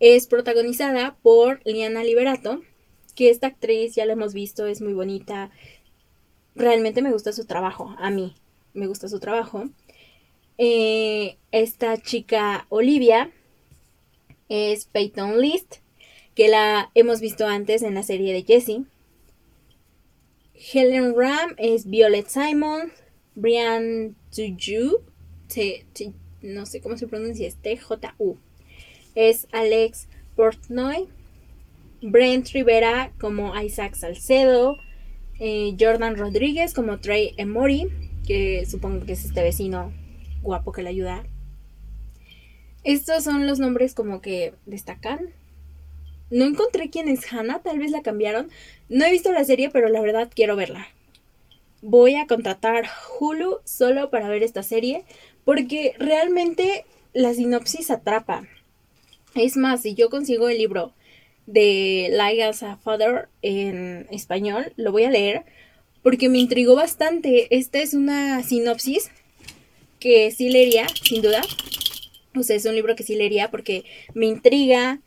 es 0.00 0.26
protagonizada 0.28 1.16
por 1.22 1.60
Liana 1.64 2.04
Liberato, 2.04 2.62
que 3.16 3.30
esta 3.30 3.48
actriz 3.48 3.96
ya 3.96 4.06
la 4.06 4.12
hemos 4.12 4.32
visto, 4.32 4.66
es 4.66 4.80
muy 4.80 4.92
bonita. 4.92 5.50
Realmente 6.54 7.02
me 7.02 7.12
gusta 7.12 7.32
su 7.32 7.46
trabajo, 7.46 7.94
a 7.98 8.10
mí 8.10 8.36
me 8.74 8.86
gusta 8.86 9.08
su 9.08 9.18
trabajo. 9.18 9.68
Eh, 10.56 11.36
esta 11.52 12.00
chica 12.00 12.66
Olivia 12.68 13.30
es 14.48 14.86
Peyton 14.86 15.40
List, 15.40 15.76
que 16.34 16.48
la 16.48 16.90
hemos 16.94 17.20
visto 17.20 17.46
antes 17.46 17.82
en 17.82 17.94
la 17.94 18.04
serie 18.04 18.32
de 18.32 18.44
Jessie. 18.44 18.86
Helen 20.58 21.14
Ram 21.16 21.54
es 21.56 21.88
Violet 21.88 22.26
Simon. 22.28 22.92
Brian 23.34 24.16
Tuju, 24.34 25.00
no 26.42 26.66
sé 26.66 26.80
cómo 26.80 26.96
se 26.96 27.06
pronuncia, 27.06 27.46
este 27.46 27.76
J-U. 27.76 28.36
Es 29.14 29.46
Alex 29.52 30.08
Portnoy. 30.34 31.08
Brent 32.02 32.48
Rivera 32.50 33.12
como 33.20 33.56
Isaac 33.60 33.94
Salcedo. 33.94 34.76
Eh, 35.40 35.76
Jordan 35.78 36.16
Rodríguez 36.16 36.74
como 36.74 36.98
Trey 36.98 37.34
Emory, 37.36 37.88
que 38.26 38.66
supongo 38.66 39.06
que 39.06 39.12
es 39.12 39.24
este 39.24 39.42
vecino 39.42 39.92
guapo 40.42 40.72
que 40.72 40.82
la 40.82 40.90
ayuda. 40.90 41.24
Estos 42.82 43.22
son 43.22 43.46
los 43.46 43.60
nombres 43.60 43.94
como 43.94 44.20
que 44.20 44.54
destacan. 44.66 45.30
No 46.30 46.44
encontré 46.44 46.90
quién 46.90 47.08
es 47.08 47.32
Hannah, 47.32 47.60
tal 47.60 47.78
vez 47.78 47.90
la 47.90 48.02
cambiaron. 48.02 48.50
No 48.88 49.04
he 49.04 49.10
visto 49.10 49.32
la 49.32 49.44
serie, 49.44 49.70
pero 49.70 49.88
la 49.88 50.00
verdad 50.00 50.30
quiero 50.34 50.56
verla. 50.56 50.88
Voy 51.82 52.16
a 52.16 52.26
contratar 52.26 52.88
Hulu 53.18 53.58
solo 53.64 54.10
para 54.10 54.28
ver 54.28 54.42
esta 54.42 54.62
serie, 54.62 55.04
porque 55.44 55.94
realmente 55.98 56.84
la 57.12 57.34
sinopsis 57.34 57.90
atrapa. 57.90 58.46
Es 59.34 59.56
más, 59.56 59.82
si 59.82 59.94
yo 59.94 60.10
consigo 60.10 60.48
el 60.48 60.58
libro 60.58 60.92
de 61.46 62.08
Like 62.10 62.42
as 62.42 62.62
a 62.62 62.76
Father 62.76 63.28
en 63.42 64.06
español, 64.10 64.72
lo 64.76 64.92
voy 64.92 65.04
a 65.04 65.10
leer 65.10 65.44
porque 66.02 66.28
me 66.28 66.38
intrigó 66.38 66.74
bastante. 66.74 67.54
Esta 67.56 67.78
es 67.80 67.94
una 67.94 68.42
sinopsis 68.42 69.10
que 70.00 70.30
sí 70.30 70.50
leería, 70.50 70.86
sin 70.88 71.22
duda. 71.22 71.42
O 72.34 72.42
sea, 72.42 72.56
es 72.56 72.64
un 72.64 72.74
libro 72.74 72.96
que 72.96 73.02
sí 73.02 73.14
leería 73.14 73.50
porque 73.50 73.84
me 74.14 74.26
intriga. 74.26 75.00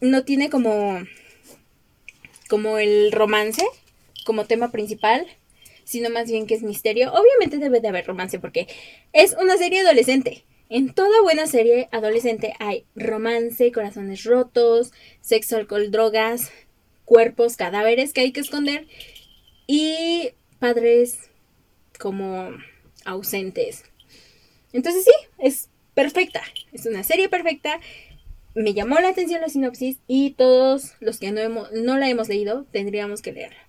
No 0.00 0.24
tiene 0.24 0.50
como 0.50 1.00
como 2.48 2.78
el 2.78 3.12
romance 3.12 3.64
como 4.24 4.44
tema 4.44 4.70
principal, 4.70 5.26
sino 5.84 6.10
más 6.10 6.30
bien 6.30 6.46
que 6.46 6.54
es 6.54 6.62
misterio. 6.62 7.12
Obviamente 7.12 7.58
debe 7.58 7.80
de 7.80 7.88
haber 7.88 8.06
romance 8.06 8.38
porque 8.38 8.66
es 9.12 9.34
una 9.40 9.56
serie 9.56 9.80
adolescente. 9.80 10.44
En 10.68 10.92
toda 10.92 11.22
buena 11.22 11.46
serie 11.46 11.88
adolescente 11.92 12.54
hay 12.58 12.84
romance, 12.94 13.72
corazones 13.72 14.24
rotos, 14.24 14.92
sexo, 15.22 15.56
alcohol, 15.56 15.90
drogas, 15.90 16.50
cuerpos, 17.06 17.56
cadáveres 17.56 18.12
que 18.12 18.20
hay 18.20 18.32
que 18.32 18.40
esconder 18.40 18.86
y 19.66 20.32
padres 20.58 21.30
como 21.98 22.50
ausentes. 23.06 23.84
Entonces 24.74 25.04
sí, 25.04 25.12
es 25.38 25.70
perfecta. 25.94 26.42
Es 26.72 26.84
una 26.84 27.02
serie 27.02 27.30
perfecta. 27.30 27.80
Me 28.58 28.74
llamó 28.74 28.98
la 28.98 29.10
atención 29.10 29.40
la 29.40 29.48
sinopsis 29.48 29.98
y 30.08 30.30
todos 30.30 30.94
los 30.98 31.20
que 31.20 31.30
no, 31.30 31.40
hemos, 31.40 31.70
no 31.70 31.96
la 31.96 32.10
hemos 32.10 32.28
leído 32.28 32.64
tendríamos 32.72 33.22
que 33.22 33.30
leerla. 33.30 33.68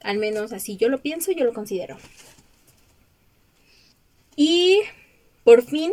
Al 0.00 0.18
menos 0.18 0.52
así 0.52 0.76
yo 0.76 0.88
lo 0.88 1.00
pienso, 1.00 1.30
yo 1.30 1.44
lo 1.44 1.52
considero. 1.52 1.96
Y 4.34 4.80
por 5.44 5.62
fin 5.62 5.92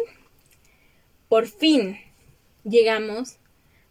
por 1.29 1.47
fin 1.47 1.99
llegamos 2.63 3.37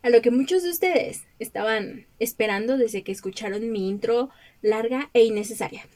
a 0.03 0.11
lo 0.11 0.23
que 0.23 0.33
muchos 0.33 0.65
de 0.65 0.71
ustedes 0.71 1.23
estaban 1.39 2.09
esperando 2.19 2.79
desde 2.79 3.05
que 3.05 3.13
escucharon 3.13 3.71
mi 3.71 3.89
intro 3.89 4.31
larga 4.61 5.09
e 5.13 5.23
innecesaria. 5.23 5.87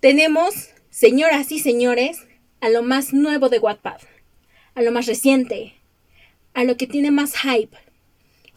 Tenemos, 0.00 0.70
señoras 0.90 1.52
y 1.52 1.60
señores, 1.60 2.26
a 2.60 2.68
lo 2.68 2.82
más 2.82 3.12
nuevo 3.12 3.48
de 3.48 3.60
Wattpad, 3.60 4.00
a 4.74 4.82
lo 4.82 4.90
más 4.90 5.06
reciente, 5.06 5.75
a 6.56 6.64
lo 6.64 6.78
que 6.78 6.86
tiene 6.86 7.10
más 7.10 7.34
hype, 7.36 7.76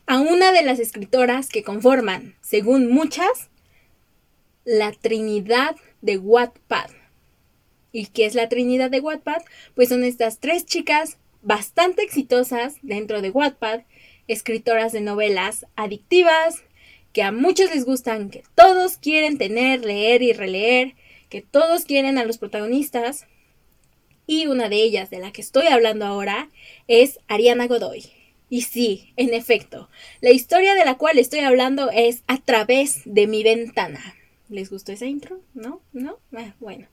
a 0.06 0.22
una 0.22 0.54
de 0.54 0.64
las 0.64 0.80
escritoras 0.80 1.50
que 1.50 1.64
conforman, 1.64 2.34
según 2.40 2.90
muchas, 2.90 3.50
la 4.64 4.94
Trinidad 4.94 5.76
de 6.02 6.18
Wattpad. 6.18 6.92
¿Y 7.92 8.06
qué 8.06 8.26
es 8.26 8.36
la 8.36 8.48
Trinidad 8.48 8.90
de 8.90 9.02
Wattpad? 9.02 9.42
Pues 9.76 9.90
son 9.90 10.06
estas 10.06 10.40
tres 10.40 10.66
chicas 10.66 11.18
bastante 11.42 12.02
exitosas 12.02 12.76
dentro 12.84 13.22
de 13.22 13.32
Wattpad, 13.32 13.82
escritoras 14.30 14.94
de 14.94 15.02
novelas 15.02 15.66
adictivas, 15.76 16.64
que 17.12 17.22
a 17.22 17.34
muchos 17.34 17.70
les 17.70 17.84
gustan, 17.84 18.30
que 18.30 18.44
todos 18.56 18.96
quieren 18.96 19.38
tener, 19.38 19.84
leer 19.84 20.22
y 20.22 20.32
releer, 20.32 20.96
que 21.28 21.42
todos 21.42 21.84
quieren 21.84 22.18
a 22.18 22.24
los 22.24 22.38
protagonistas. 22.38 23.28
Y 24.32 24.46
una 24.46 24.70
de 24.70 24.76
ellas, 24.76 25.10
de 25.10 25.18
la 25.18 25.32
que 25.32 25.42
estoy 25.42 25.66
hablando 25.66 26.06
ahora, 26.06 26.52
es 26.88 27.18
Ariana 27.28 27.66
Godoy. 27.66 28.12
Y 28.48 28.62
sí, 28.62 29.12
en 29.16 29.34
efecto, 29.34 29.90
la 30.22 30.30
historia 30.30 30.76
de 30.76 30.86
la 30.86 31.00
cual 31.00 31.18
estoy 31.18 31.40
hablando 31.40 31.90
es 31.90 32.22
a 32.28 32.38
través 32.38 33.02
de 33.06 33.26
mi 33.26 33.42
ventana. 33.42 34.00
¿Les 34.48 34.70
gustó 34.70 34.92
esa 34.92 35.08
intro? 35.08 35.42
¿No? 35.56 35.82
¿No? 35.94 36.20
Ah, 36.32 36.54
bueno. 36.60 36.86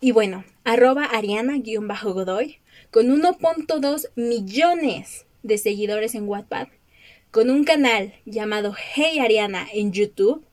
Y 0.00 0.12
bueno, 0.12 0.42
arroba 0.64 1.04
Ariana-Godoy, 1.04 2.60
con 2.90 3.08
1.2 3.08 4.08
millones 4.14 5.26
de 5.42 5.58
seguidores 5.58 6.14
en 6.14 6.26
Wattpad, 6.26 6.68
con 7.30 7.50
un 7.50 7.64
canal 7.64 8.14
llamado 8.24 8.74
Hey 8.94 9.18
Ariana 9.18 9.68
en 9.70 9.92
YouTube, 9.92 10.46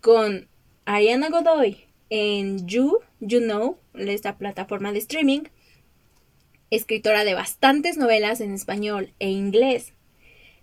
con 0.00 0.48
Ariana 0.86 1.28
Godoy 1.30 1.86
en 2.10 2.66
You, 2.66 2.98
You 3.20 3.40
Know, 3.40 3.78
esta 3.94 4.36
plataforma 4.36 4.92
de 4.92 4.98
streaming, 4.98 5.44
escritora 6.70 7.24
de 7.24 7.34
bastantes 7.34 7.96
novelas 7.96 8.40
en 8.40 8.52
español 8.52 9.14
e 9.18 9.30
inglés, 9.30 9.94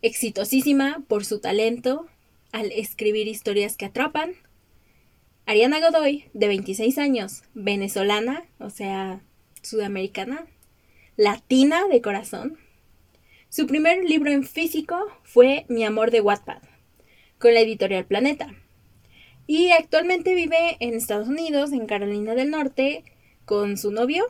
exitosísima 0.02 1.04
por 1.08 1.26
su 1.26 1.40
talento 1.40 2.08
al 2.52 2.72
escribir 2.72 3.28
historias 3.28 3.76
que 3.76 3.86
atrapan, 3.86 4.36
Ariana 5.46 5.80
Godoy, 5.80 6.26
de 6.34 6.48
26 6.48 6.98
años, 6.98 7.44
venezolana, 7.54 8.46
o 8.60 8.70
sea, 8.70 9.22
sudamericana, 9.62 10.46
latina 11.16 11.88
de 11.88 12.02
corazón. 12.02 12.58
Su 13.48 13.66
primer 13.66 14.04
libro 14.04 14.30
en 14.30 14.44
físico 14.44 15.08
fue 15.24 15.66
Mi 15.70 15.86
amor 15.86 16.12
de 16.12 16.20
Wattpad, 16.20 16.62
con 17.40 17.54
la 17.54 17.62
editorial 17.62 18.06
Planeta. 18.06 18.54
Y 19.48 19.72
actualmente 19.72 20.36
vive 20.36 20.78
en 20.80 20.94
Estados 20.94 21.28
Unidos, 21.28 21.72
en 21.72 21.88
Carolina 21.88 22.36
del 22.36 22.52
Norte, 22.52 23.04
con 23.46 23.78
su 23.78 23.92
novio. 23.92 24.26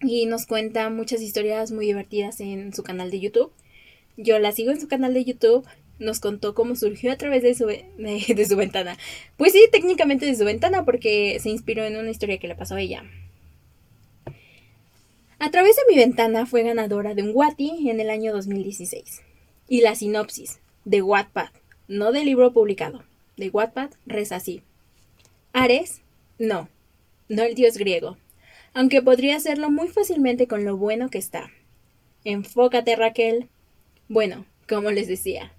Y 0.00 0.26
nos 0.26 0.46
cuenta 0.46 0.88
muchas 0.88 1.20
historias 1.20 1.72
muy 1.72 1.86
divertidas 1.86 2.40
en 2.40 2.72
su 2.72 2.82
canal 2.82 3.10
de 3.10 3.20
YouTube. 3.20 3.52
Yo 4.16 4.38
la 4.38 4.52
sigo 4.52 4.70
en 4.70 4.80
su 4.80 4.88
canal 4.88 5.12
de 5.12 5.24
YouTube 5.24 5.66
nos 5.98 6.20
contó 6.20 6.54
cómo 6.54 6.74
surgió 6.76 7.12
a 7.12 7.16
través 7.16 7.42
de 7.42 7.54
su, 7.54 7.66
ventana. 8.56 8.96
Pues 9.36 9.52
sí, 9.52 9.66
técnicamente 9.70 10.26
de 10.26 10.34
su 10.34 10.44
ventana 10.44 10.84
porque 10.84 11.38
se 11.40 11.50
inspiró 11.50 11.84
en 11.84 11.96
una 11.96 12.10
historia 12.10 12.38
que 12.38 12.48
le 12.48 12.54
pasó 12.54 12.74
a 12.74 12.80
ella. 12.80 13.04
A 15.38 15.50
través 15.50 15.76
de 15.76 15.82
mi 15.88 15.96
ventana 15.96 16.46
fue 16.46 16.62
ganadora 16.62 17.14
de 17.14 17.22
un 17.22 17.32
Wati 17.34 17.90
en 17.90 18.00
el 18.00 18.10
año 18.10 18.32
2016. 18.32 19.22
Y 19.68 19.80
la 19.80 19.94
sinopsis 19.94 20.58
de 20.84 21.02
Wattpad, 21.02 21.50
no 21.88 22.12
del 22.12 22.26
libro 22.26 22.52
publicado, 22.52 23.02
de 23.36 23.50
Wattpad 23.50 23.90
reza 24.06 24.36
así. 24.36 24.62
Ares, 25.52 26.02
no, 26.38 26.68
no 27.28 27.42
el 27.42 27.54
dios 27.54 27.78
griego, 27.78 28.16
aunque 28.72 29.02
podría 29.02 29.36
hacerlo 29.36 29.70
muy 29.70 29.88
fácilmente 29.88 30.46
con 30.46 30.64
lo 30.64 30.76
bueno 30.76 31.08
que 31.08 31.18
está. 31.18 31.50
Enfócate 32.24 32.96
Raquel. 32.96 33.48
Bueno, 34.08 34.46
como 34.68 34.90
les 34.90 35.08
decía, 35.08 35.52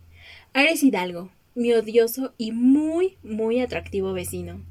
Ares 0.53 0.83
Hidalgo, 0.83 1.29
mi 1.55 1.73
odioso 1.73 2.33
y 2.37 2.51
muy, 2.51 3.17
muy 3.23 3.61
atractivo 3.61 4.13
vecino. 4.13 4.63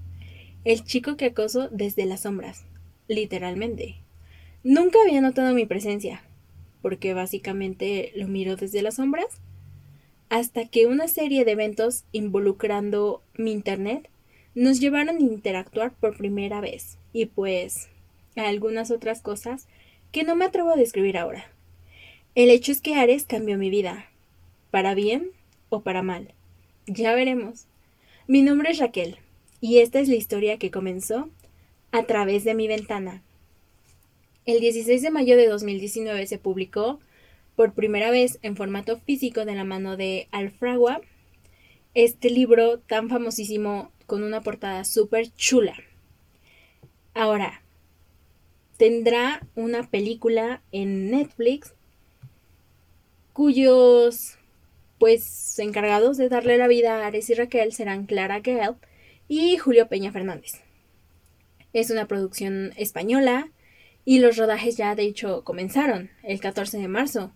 El 0.64 0.84
chico 0.84 1.16
que 1.16 1.26
acoso 1.26 1.68
desde 1.70 2.04
las 2.04 2.20
sombras, 2.22 2.64
literalmente. 3.08 3.96
Nunca 4.62 4.98
había 5.04 5.20
notado 5.20 5.54
mi 5.54 5.66
presencia, 5.66 6.22
porque 6.82 7.14
básicamente 7.14 8.12
lo 8.14 8.28
miro 8.28 8.56
desde 8.56 8.82
las 8.82 8.96
sombras, 8.96 9.40
hasta 10.34 10.66
que 10.66 10.86
una 10.86 11.06
serie 11.06 11.44
de 11.44 11.52
eventos 11.52 12.02
involucrando 12.10 13.22
mi 13.34 13.52
internet 13.52 14.10
nos 14.56 14.80
llevaron 14.80 15.18
a 15.18 15.20
interactuar 15.20 15.92
por 15.92 16.16
primera 16.16 16.60
vez, 16.60 16.98
y 17.12 17.26
pues 17.26 17.86
a 18.34 18.48
algunas 18.48 18.90
otras 18.90 19.20
cosas 19.20 19.68
que 20.10 20.24
no 20.24 20.34
me 20.34 20.44
atrevo 20.44 20.72
a 20.72 20.76
describir 20.76 21.18
ahora. 21.18 21.52
El 22.34 22.50
hecho 22.50 22.72
es 22.72 22.80
que 22.80 22.96
Ares 22.96 23.26
cambió 23.26 23.56
mi 23.58 23.70
vida, 23.70 24.10
para 24.72 24.96
bien 24.96 25.30
o 25.68 25.82
para 25.82 26.02
mal. 26.02 26.34
Ya 26.88 27.14
veremos. 27.14 27.66
Mi 28.26 28.42
nombre 28.42 28.72
es 28.72 28.78
Raquel 28.78 29.18
y 29.60 29.78
esta 29.78 30.00
es 30.00 30.08
la 30.08 30.16
historia 30.16 30.58
que 30.58 30.72
comenzó 30.72 31.30
a 31.92 32.06
través 32.06 32.42
de 32.42 32.54
mi 32.54 32.66
ventana. 32.66 33.22
El 34.46 34.58
16 34.58 35.00
de 35.00 35.10
mayo 35.12 35.36
de 35.36 35.46
2019 35.46 36.26
se 36.26 36.38
publicó 36.38 36.98
por 37.56 37.74
primera 37.74 38.10
vez 38.10 38.38
en 38.42 38.56
formato 38.56 38.98
físico 38.98 39.44
de 39.44 39.54
la 39.54 39.64
mano 39.64 39.96
de 39.96 40.28
Alfragua 40.30 41.00
este 41.94 42.28
libro 42.28 42.80
tan 42.80 43.08
famosísimo 43.08 43.92
con 44.06 44.22
una 44.22 44.42
portada 44.42 44.84
súper 44.84 45.32
chula. 45.36 45.76
Ahora, 47.14 47.62
tendrá 48.76 49.46
una 49.54 49.88
película 49.88 50.60
en 50.72 51.10
Netflix 51.10 51.74
cuyos 53.32 54.36
pues 54.98 55.58
encargados 55.58 56.16
de 56.16 56.28
darle 56.28 56.58
la 56.58 56.66
vida 56.66 57.02
a 57.02 57.06
Ares 57.06 57.30
y 57.30 57.34
Raquel 57.34 57.72
serán 57.72 58.06
Clara 58.06 58.40
Gale 58.40 58.76
y 59.28 59.56
Julio 59.58 59.88
Peña 59.88 60.12
Fernández. 60.12 60.60
Es 61.72 61.90
una 61.90 62.06
producción 62.06 62.72
española 62.76 63.50
y 64.04 64.18
los 64.18 64.36
rodajes 64.36 64.76
ya 64.76 64.94
de 64.94 65.04
hecho 65.04 65.44
comenzaron 65.44 66.10
el 66.22 66.40
14 66.40 66.78
de 66.78 66.88
marzo. 66.88 67.32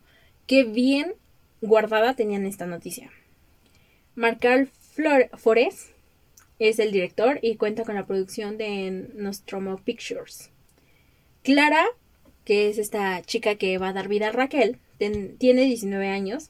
Qué 0.49 0.65
bien 0.65 1.13
guardada 1.61 2.15
tenían 2.15 2.47
esta 2.47 2.65
noticia. 2.65 3.11
Marcal 4.15 4.67
Flores 4.67 5.93
es 6.59 6.79
el 6.79 6.91
director 6.91 7.39
y 7.43 7.57
cuenta 7.57 7.85
con 7.85 7.97
la 7.97 8.07
producción 8.07 8.57
de 8.57 9.11
Nostromo 9.15 9.77
Pictures. 9.77 10.51
Clara, 11.43 11.85
que 12.47 12.71
es 12.71 12.79
esta 12.79 13.21
chica 13.21 13.57
que 13.57 13.77
va 13.77 13.91
a 13.91 13.93
dar 13.93 14.09
vida 14.09 14.29
a 14.29 14.33
Raquel, 14.33 14.79
tiene 14.97 15.65
19 15.67 16.09
años 16.09 16.49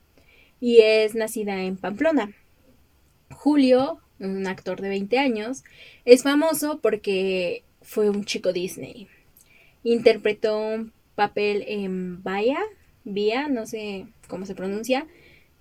y 0.60 0.78
es 0.78 1.16
nacida 1.16 1.64
en 1.64 1.76
Pamplona. 1.76 2.32
Julio, 3.32 3.98
un 4.20 4.46
actor 4.46 4.80
de 4.80 4.90
20 4.90 5.18
años, 5.18 5.64
es 6.04 6.22
famoso 6.22 6.78
porque 6.80 7.64
fue 7.82 8.10
un 8.10 8.24
chico 8.24 8.52
Disney. 8.52 9.08
Interpretó 9.82 10.56
un 10.56 10.92
papel 11.16 11.64
en 11.66 12.22
Vaya, 12.22 12.60
Vía, 13.04 13.48
no 13.48 13.66
sé 13.66 14.06
cómo 14.28 14.46
se 14.46 14.54
pronuncia, 14.54 15.06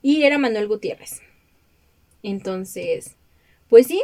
y 0.02 0.24
era 0.24 0.38
Manuel 0.38 0.68
Gutiérrez. 0.68 1.22
Entonces, 2.24 3.16
pues 3.70 3.88
sí, 3.88 4.02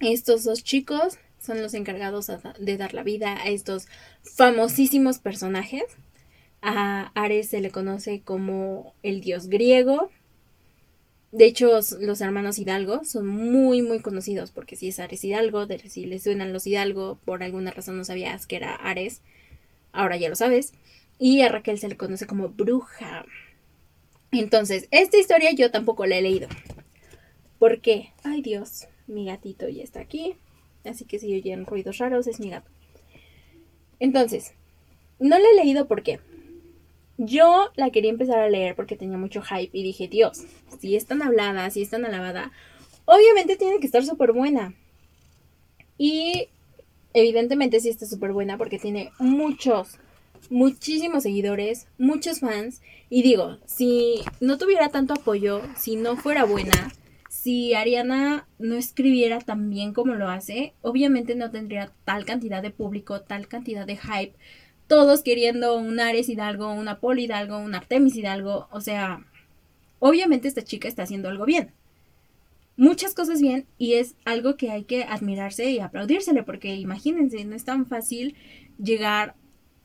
estos 0.00 0.44
dos 0.44 0.62
chicos 0.62 1.18
son 1.38 1.62
los 1.62 1.74
encargados 1.74 2.30
de 2.58 2.76
dar 2.76 2.94
la 2.94 3.02
vida 3.02 3.40
a 3.40 3.48
estos 3.48 3.86
famosísimos 4.22 5.18
personajes. 5.18 5.84
A 6.62 7.12
Ares 7.14 7.48
se 7.48 7.60
le 7.60 7.70
conoce 7.70 8.20
como 8.22 8.94
el 9.02 9.20
dios 9.20 9.48
griego. 9.48 10.10
De 11.32 11.44
hecho, 11.44 11.80
los 12.00 12.20
hermanos 12.20 12.58
Hidalgo 12.58 13.04
son 13.04 13.26
muy, 13.26 13.82
muy 13.82 14.00
conocidos 14.00 14.50
porque 14.50 14.74
si 14.74 14.88
es 14.88 14.98
Ares 14.98 15.22
Hidalgo, 15.22 15.66
si 15.88 16.06
le 16.06 16.18
suenan 16.18 16.52
los 16.52 16.66
Hidalgo, 16.66 17.18
por 17.24 17.42
alguna 17.42 17.70
razón 17.70 17.96
no 17.96 18.04
sabías 18.04 18.46
que 18.46 18.56
era 18.56 18.74
Ares, 18.74 19.20
ahora 19.92 20.16
ya 20.16 20.28
lo 20.28 20.36
sabes. 20.36 20.72
Y 21.18 21.40
a 21.42 21.48
Raquel 21.48 21.78
se 21.78 21.88
le 21.88 21.96
conoce 21.96 22.26
como 22.26 22.48
bruja. 22.48 23.24
Entonces, 24.32 24.88
esta 24.90 25.18
historia 25.18 25.52
yo 25.52 25.70
tampoco 25.70 26.06
la 26.06 26.18
he 26.18 26.22
leído. 26.22 26.48
¿Por 27.58 27.80
qué? 27.80 28.12
Ay 28.22 28.42
Dios, 28.42 28.86
mi 29.06 29.26
gatito 29.26 29.68
ya 29.68 29.82
está 29.82 30.00
aquí. 30.00 30.36
Así 30.84 31.04
que 31.04 31.18
si 31.18 31.34
oyen 31.34 31.64
ruidos 31.66 31.98
raros, 31.98 32.26
es 32.26 32.38
mi 32.38 32.50
gato. 32.50 32.70
Entonces, 33.98 34.52
no 35.18 35.38
la 35.38 35.48
he 35.48 35.54
leído 35.54 35.88
porque 35.88 36.20
yo 37.18 37.70
la 37.76 37.90
quería 37.90 38.10
empezar 38.10 38.38
a 38.38 38.50
leer 38.50 38.76
porque 38.76 38.96
tenía 38.96 39.16
mucho 39.16 39.42
hype 39.42 39.76
y 39.76 39.82
dije, 39.82 40.08
Dios, 40.08 40.42
si 40.78 40.96
es 40.96 41.06
tan 41.06 41.22
hablada, 41.22 41.70
si 41.70 41.82
es 41.82 41.90
tan 41.90 42.04
alabada, 42.04 42.52
obviamente 43.06 43.56
tiene 43.56 43.80
que 43.80 43.86
estar 43.86 44.04
súper 44.04 44.32
buena. 44.32 44.74
Y 45.96 46.48
evidentemente 47.14 47.80
sí 47.80 47.88
está 47.88 48.04
súper 48.04 48.32
buena 48.32 48.58
porque 48.58 48.78
tiene 48.78 49.10
muchos, 49.18 49.98
muchísimos 50.50 51.22
seguidores, 51.22 51.88
muchos 51.98 52.40
fans. 52.40 52.82
Y 53.08 53.22
digo, 53.22 53.58
si 53.66 54.20
no 54.40 54.58
tuviera 54.58 54.88
tanto 54.88 55.14
apoyo, 55.14 55.62
si 55.76 55.96
no 55.96 56.16
fuera 56.16 56.44
buena, 56.44 56.92
si 57.28 57.74
Ariana 57.74 58.48
no 58.58 58.76
escribiera 58.76 59.38
tan 59.40 59.70
bien 59.70 59.92
como 59.92 60.14
lo 60.14 60.28
hace, 60.28 60.74
obviamente 60.82 61.34
no 61.34 61.50
tendría 61.50 61.92
tal 62.04 62.24
cantidad 62.24 62.62
de 62.62 62.70
público, 62.70 63.20
tal 63.20 63.46
cantidad 63.46 63.86
de 63.86 63.96
hype. 63.96 64.34
Todos 64.86 65.22
queriendo 65.22 65.76
un 65.76 66.00
Ares 66.00 66.28
Hidalgo, 66.28 66.72
una 66.72 66.98
Poli 66.98 67.24
Hidalgo, 67.24 67.58
un 67.58 67.74
Artemis 67.74 68.16
Hidalgo. 68.16 68.68
O 68.70 68.80
sea, 68.80 69.24
obviamente 69.98 70.48
esta 70.48 70.62
chica 70.62 70.88
está 70.88 71.02
haciendo 71.02 71.28
algo 71.28 71.44
bien. 71.44 71.72
Muchas 72.76 73.14
cosas 73.14 73.40
bien 73.40 73.66
y 73.78 73.94
es 73.94 74.16
algo 74.24 74.56
que 74.56 74.70
hay 74.70 74.84
que 74.84 75.04
admirarse 75.04 75.70
y 75.70 75.78
aplaudírsele 75.78 76.42
porque 76.42 76.74
imagínense, 76.74 77.44
no 77.44 77.54
es 77.56 77.64
tan 77.64 77.86
fácil 77.86 78.34
llegar 78.78 79.34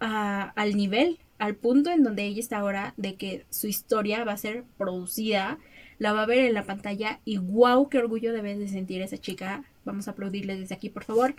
al 0.01 0.75
nivel, 0.75 1.19
al 1.37 1.55
punto 1.55 1.91
en 1.91 2.03
donde 2.03 2.23
ella 2.23 2.39
está 2.39 2.57
ahora 2.57 2.93
de 2.97 3.15
que 3.15 3.45
su 3.49 3.67
historia 3.67 4.23
va 4.23 4.33
a 4.33 4.37
ser 4.37 4.63
producida, 4.77 5.59
la 5.99 6.13
va 6.13 6.23
a 6.23 6.25
ver 6.25 6.39
en 6.39 6.53
la 6.53 6.65
pantalla 6.65 7.19
y 7.23 7.37
wow, 7.37 7.87
qué 7.87 7.99
orgullo 7.99 8.33
debe 8.33 8.57
de 8.57 8.67
sentir 8.67 9.01
esa 9.01 9.17
chica. 9.17 9.63
Vamos 9.85 10.07
a 10.07 10.11
aplaudirle 10.11 10.57
desde 10.57 10.75
aquí, 10.75 10.89
por 10.89 11.03
favor. 11.03 11.35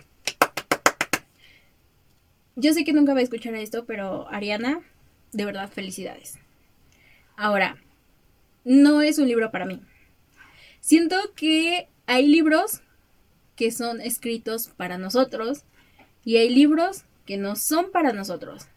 Yo 2.55 2.73
sé 2.73 2.85
que 2.85 2.93
nunca 2.93 3.13
va 3.13 3.19
a 3.19 3.23
escuchar 3.23 3.55
esto, 3.55 3.85
pero 3.85 4.27
Ariana, 4.29 4.81
de 5.33 5.45
verdad, 5.45 5.69
felicidades. 5.69 6.39
Ahora, 7.35 7.77
no 8.63 9.01
es 9.01 9.17
un 9.17 9.27
libro 9.27 9.51
para 9.51 9.65
mí. 9.65 9.81
Siento 10.79 11.17
que 11.35 11.89
hay 12.05 12.27
libros 12.27 12.81
que 13.55 13.71
son 13.71 13.99
escritos 14.01 14.69
para 14.69 14.97
nosotros 14.97 15.63
y 16.23 16.37
hay 16.37 16.49
libros 16.53 17.05
que 17.25 17.37
no 17.37 17.55
son 17.55 17.91
para 17.91 18.13
nosotros. 18.13 18.67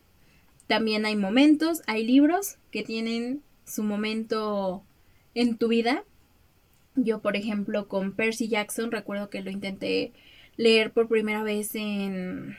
También 0.67 1.07
hay 1.07 1.17
momentos, 1.17 1.83
hay 1.87 2.05
libros 2.05 2.57
que 2.71 2.83
tienen 2.83 3.43
su 3.65 3.83
momento 3.83 4.83
en 5.35 5.57
tu 5.57 5.69
vida. 5.69 6.05
Yo, 6.97 7.21
por 7.21 7.37
ejemplo, 7.37 7.89
con 7.89 8.13
Percy 8.13 8.49
Jackson, 8.49 8.91
recuerdo 8.91 9.31
que 9.31 9.43
lo 9.43 9.51
intenté 9.51 10.13
leer 10.57 10.93
por 10.93 11.09
primera 11.09 11.43
vez 11.43 11.75
en, 11.75 12.57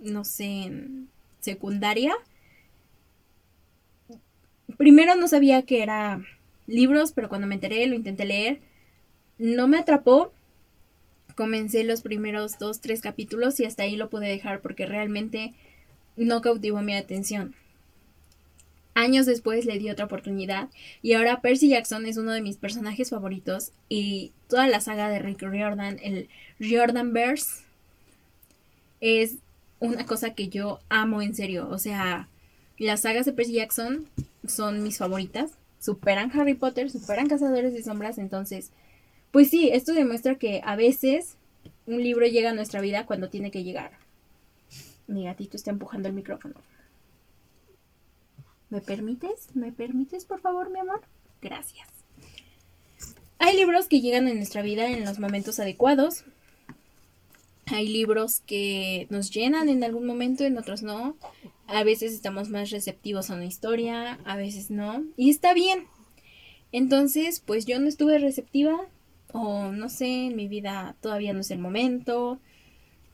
no 0.00 0.24
sé, 0.24 0.64
en 0.64 1.08
secundaria. 1.40 2.14
Primero 4.76 5.16
no 5.16 5.26
sabía 5.28 5.62
que 5.62 5.82
era 5.82 6.22
libros, 6.66 7.12
pero 7.12 7.28
cuando 7.28 7.46
me 7.46 7.54
enteré 7.54 7.86
lo 7.86 7.94
intenté 7.94 8.24
leer. 8.24 8.60
No 9.38 9.66
me 9.66 9.78
atrapó, 9.78 10.32
comencé 11.34 11.84
los 11.84 12.02
primeros 12.02 12.58
dos, 12.58 12.80
tres 12.80 13.00
capítulos 13.00 13.58
y 13.60 13.64
hasta 13.64 13.84
ahí 13.84 13.96
lo 13.96 14.10
pude 14.10 14.28
dejar 14.28 14.60
porque 14.60 14.86
realmente 14.86 15.54
no 16.16 16.40
cautivó 16.40 16.82
mi 16.82 16.94
atención. 16.94 17.54
Años 18.94 19.24
después 19.24 19.64
le 19.64 19.78
di 19.78 19.88
otra 19.90 20.04
oportunidad 20.04 20.68
y 21.00 21.14
ahora 21.14 21.40
Percy 21.40 21.68
Jackson 21.68 22.04
es 22.04 22.18
uno 22.18 22.32
de 22.32 22.42
mis 22.42 22.56
personajes 22.56 23.10
favoritos 23.10 23.72
y 23.88 24.32
toda 24.48 24.66
la 24.66 24.80
saga 24.80 25.08
de 25.08 25.18
Rick 25.18 25.42
Riordan, 25.42 25.98
el 26.02 26.28
Riordanverse, 26.58 27.64
es 29.00 29.36
una 29.80 30.06
cosa 30.06 30.34
que 30.34 30.48
yo 30.48 30.78
amo 30.88 31.22
en 31.22 31.34
serio. 31.34 31.68
O 31.70 31.78
sea, 31.78 32.28
las 32.78 33.00
sagas 33.00 33.26
de 33.26 33.32
Percy 33.32 33.54
Jackson 33.54 34.06
son 34.46 34.82
mis 34.82 34.98
favoritas. 34.98 35.52
Superan 35.80 36.30
Harry 36.38 36.54
Potter, 36.54 36.90
superan 36.90 37.28
Cazadores 37.28 37.72
de 37.72 37.82
Sombras, 37.82 38.18
entonces 38.18 38.70
pues 39.32 39.48
sí, 39.50 39.70
esto 39.72 39.94
demuestra 39.94 40.36
que 40.36 40.60
a 40.62 40.76
veces 40.76 41.36
un 41.86 42.02
libro 42.02 42.26
llega 42.26 42.50
a 42.50 42.54
nuestra 42.54 42.80
vida 42.80 43.06
cuando 43.06 43.30
tiene 43.30 43.50
que 43.50 43.64
llegar. 43.64 43.92
Mi 45.06 45.24
gatito 45.24 45.56
está 45.56 45.70
empujando 45.70 46.08
el 46.08 46.14
micrófono. 46.14 46.54
¿Me 48.70 48.80
permites? 48.80 49.48
¿Me 49.54 49.72
permites, 49.72 50.24
por 50.24 50.40
favor, 50.40 50.70
mi 50.70 50.78
amor? 50.78 51.00
Gracias. 51.40 51.88
Hay 53.38 53.56
libros 53.56 53.88
que 53.88 54.00
llegan 54.00 54.28
a 54.28 54.34
nuestra 54.34 54.62
vida 54.62 54.88
en 54.88 55.04
los 55.04 55.18
momentos 55.18 55.58
adecuados. 55.58 56.24
Hay 57.66 57.88
libros 57.88 58.40
que 58.46 59.06
nos 59.10 59.30
llenan 59.30 59.68
en 59.68 59.82
algún 59.82 60.06
momento, 60.06 60.44
en 60.44 60.58
otros 60.58 60.82
no. 60.82 61.16
A 61.66 61.84
veces 61.84 62.12
estamos 62.12 62.50
más 62.50 62.70
receptivos 62.70 63.30
a 63.30 63.34
una 63.34 63.46
historia, 63.46 64.18
a 64.24 64.36
veces 64.36 64.70
no. 64.70 65.04
Y 65.16 65.30
está 65.30 65.54
bien. 65.54 65.86
Entonces, 66.70 67.40
pues 67.40 67.66
yo 67.66 67.80
no 67.80 67.88
estuve 67.88 68.18
receptiva 68.18 68.80
o 69.32 69.72
no 69.72 69.88
sé, 69.88 70.26
en 70.26 70.36
mi 70.36 70.48
vida 70.48 70.96
todavía 71.00 71.32
no 71.32 71.40
es 71.40 71.50
el 71.50 71.58
momento, 71.58 72.38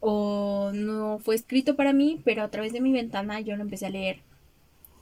o 0.00 0.70
no 0.74 1.18
fue 1.18 1.34
escrito 1.34 1.76
para 1.76 1.92
mí, 1.92 2.20
pero 2.24 2.42
a 2.42 2.50
través 2.50 2.72
de 2.72 2.80
mi 2.80 2.92
ventana 2.92 3.40
yo 3.40 3.56
lo 3.56 3.62
empecé 3.62 3.86
a 3.86 3.90
leer. 3.90 4.20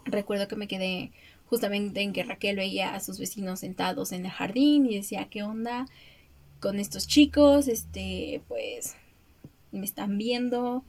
Recuerdo 0.05 0.49
que 0.49 0.57
me 0.57 0.69
quedé 0.69 1.13
justamente 1.47 2.01
en 2.01 2.13
que 2.13 2.25
Raquel 2.25 2.57
veía 2.57 2.95
a 2.95 3.01
sus 3.01 3.19
vecinos 3.19 3.61
sentados 3.61 4.13
en 4.13 4.25
el 4.25 4.31
jardín 4.31 4.87
y 4.87 4.97
decía, 4.97 5.29
¿qué 5.31 5.43
onda 5.43 5.87
con 6.61 6.79
estos 6.79 7.07
chicos? 7.07 7.69
Este, 7.69 8.41
pues, 8.49 8.97
me 9.73 9.85
están 9.85 10.19
viendo, 10.19 10.85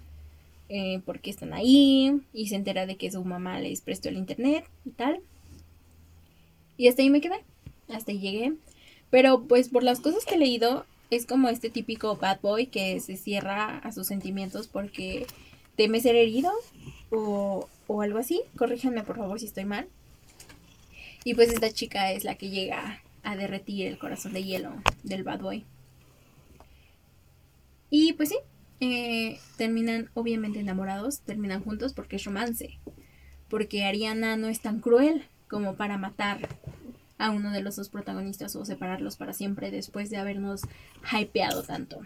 eh, 0.69 0.99
¿por 1.05 1.19
qué 1.19 1.29
están 1.29 1.53
ahí? 1.53 2.21
Y 2.33 2.47
se 2.47 2.55
entera 2.55 2.85
de 2.85 2.95
que 2.97 3.11
su 3.11 3.23
mamá 3.23 3.59
les 3.59 3.81
prestó 3.81 4.09
el 4.09 4.17
internet 4.17 4.65
y 4.85 4.91
tal. 4.91 5.19
Y 6.77 6.87
hasta 6.87 7.01
ahí 7.01 7.09
me 7.09 7.21
quedé, 7.21 7.43
hasta 7.89 8.11
ahí 8.11 8.19
llegué. 8.19 8.53
Pero 9.09 9.43
pues 9.43 9.69
por 9.69 9.83
las 9.83 9.99
cosas 9.99 10.25
que 10.25 10.35
he 10.35 10.39
leído, 10.39 10.85
es 11.09 11.25
como 11.25 11.49
este 11.49 11.69
típico 11.69 12.17
bad 12.17 12.39
boy 12.41 12.67
que 12.67 12.99
se 12.99 13.15
cierra 13.15 13.77
a 13.79 13.91
sus 13.91 14.07
sentimientos 14.07 14.67
porque 14.67 15.25
teme 15.75 16.01
ser 16.01 16.15
herido 16.15 16.51
o, 17.11 17.69
o 17.87 18.01
algo 18.01 18.19
así. 18.19 18.41
Corríjanme 18.57 19.03
por 19.03 19.17
favor 19.17 19.39
si 19.39 19.45
estoy 19.45 19.65
mal. 19.65 19.87
Y 21.23 21.33
pues 21.33 21.49
esta 21.49 21.71
chica 21.71 22.11
es 22.11 22.23
la 22.23 22.35
que 22.35 22.49
llega 22.49 23.01
a 23.23 23.35
derretir 23.35 23.87
el 23.87 23.97
corazón 23.97 24.33
de 24.33 24.43
hielo 24.43 24.73
del 25.03 25.23
bad 25.23 25.41
boy. 25.41 25.65
Y 27.89 28.13
pues 28.13 28.29
sí, 28.29 28.37
eh, 28.79 29.39
terminan 29.57 30.09
obviamente 30.13 30.59
enamorados, 30.59 31.21
terminan 31.21 31.63
juntos 31.63 31.93
porque 31.93 32.17
es 32.17 32.23
romance. 32.25 32.77
Porque 33.49 33.85
Ariana 33.85 34.35
no 34.35 34.47
es 34.47 34.61
tan 34.61 34.79
cruel 34.79 35.25
como 35.49 35.75
para 35.75 35.97
matar 35.97 36.47
a 37.17 37.31
uno 37.31 37.51
de 37.51 37.61
los 37.61 37.75
dos 37.75 37.89
protagonistas 37.89 38.55
o 38.55 38.65
separarlos 38.65 39.17
para 39.17 39.33
siempre 39.33 39.71
después 39.71 40.09
de 40.09 40.17
habernos 40.17 40.61
hypeado 41.11 41.63
tanto. 41.63 42.01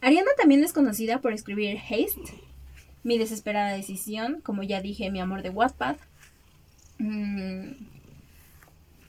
Ariana 0.00 0.30
también 0.38 0.64
es 0.64 0.72
conocida 0.72 1.20
por 1.20 1.32
escribir 1.32 1.78
Haste, 1.78 2.42
Mi 3.02 3.18
desesperada 3.18 3.72
decisión, 3.72 4.40
como 4.42 4.62
ya 4.62 4.80
dije, 4.80 5.10
mi 5.10 5.20
amor 5.20 5.42
de 5.42 5.50
Wattpad. 5.50 5.96
Mm, 6.98 7.72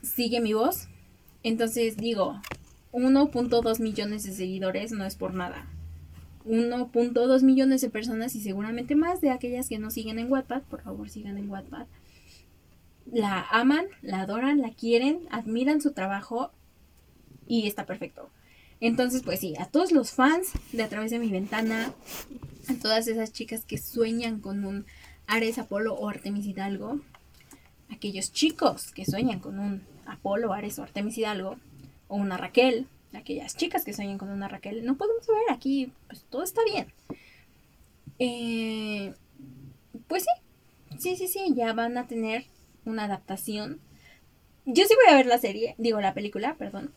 sigue 0.01 0.39
mi 0.41 0.53
voz. 0.53 0.87
Entonces 1.43 1.97
digo, 1.97 2.41
1.2 2.91 3.79
millones 3.79 4.23
de 4.23 4.33
seguidores 4.33 4.91
no 4.91 5.05
es 5.05 5.15
por 5.15 5.33
nada. 5.33 5.67
1.2 6.45 7.43
millones 7.43 7.81
de 7.81 7.89
personas 7.89 8.35
y 8.35 8.41
seguramente 8.41 8.95
más 8.95 9.21
de 9.21 9.29
aquellas 9.29 9.69
que 9.69 9.79
no 9.79 9.91
siguen 9.91 10.19
en 10.19 10.31
Wattpad, 10.31 10.63
por 10.63 10.81
favor 10.81 11.09
sigan 11.09 11.37
en 11.37 11.49
Wattpad, 11.49 11.85
la 13.05 13.45
aman, 13.49 13.85
la 14.01 14.21
adoran, 14.21 14.61
la 14.61 14.71
quieren, 14.71 15.27
admiran 15.31 15.81
su 15.81 15.91
trabajo 15.91 16.51
y 17.47 17.67
está 17.67 17.85
perfecto. 17.85 18.29
Entonces, 18.79 19.21
pues 19.23 19.39
sí, 19.39 19.53
a 19.59 19.65
todos 19.65 19.91
los 19.91 20.11
fans 20.11 20.53
de 20.71 20.83
A 20.83 20.89
través 20.89 21.11
de 21.11 21.19
mi 21.19 21.29
ventana, 21.29 21.93
a 22.67 22.73
todas 22.81 23.07
esas 23.07 23.31
chicas 23.31 23.63
que 23.65 23.77
sueñan 23.77 24.39
con 24.39 24.65
un 24.65 24.85
Ares, 25.27 25.59
Apolo 25.59 25.93
o 25.93 26.09
Artemis 26.09 26.45
Hidalgo, 26.45 26.99
aquellos 27.89 28.31
chicos 28.31 28.91
que 28.91 29.05
sueñan 29.05 29.39
con 29.39 29.59
un 29.59 29.83
Apolo, 30.05 30.53
Ares 30.53 30.79
o 30.79 30.83
Artemis 30.83 31.17
Hidalgo, 31.17 31.57
o 32.07 32.15
una 32.15 32.37
Raquel, 32.37 32.87
aquellas 33.13 33.55
chicas 33.55 33.85
que 33.85 33.93
sueñan 33.93 34.17
con 34.17 34.29
una 34.29 34.47
Raquel, 34.47 34.83
no 34.85 34.97
podemos 34.97 35.27
ver 35.27 35.55
aquí, 35.55 35.91
pues 36.07 36.23
todo 36.29 36.43
está 36.43 36.61
bien. 36.63 36.87
Eh, 38.17 39.13
pues 40.07 40.23
sí, 40.23 40.97
sí, 40.97 41.15
sí, 41.15 41.27
sí, 41.27 41.53
ya 41.55 41.73
van 41.73 41.97
a 41.97 42.07
tener 42.07 42.45
una 42.85 43.05
adaptación. 43.05 43.79
Yo 44.65 44.85
sí 44.85 44.93
voy 44.95 45.13
a 45.13 45.17
ver 45.17 45.25
la 45.25 45.37
serie, 45.37 45.75
digo 45.77 46.01
la 46.01 46.13
película, 46.13 46.55
perdón. 46.55 46.91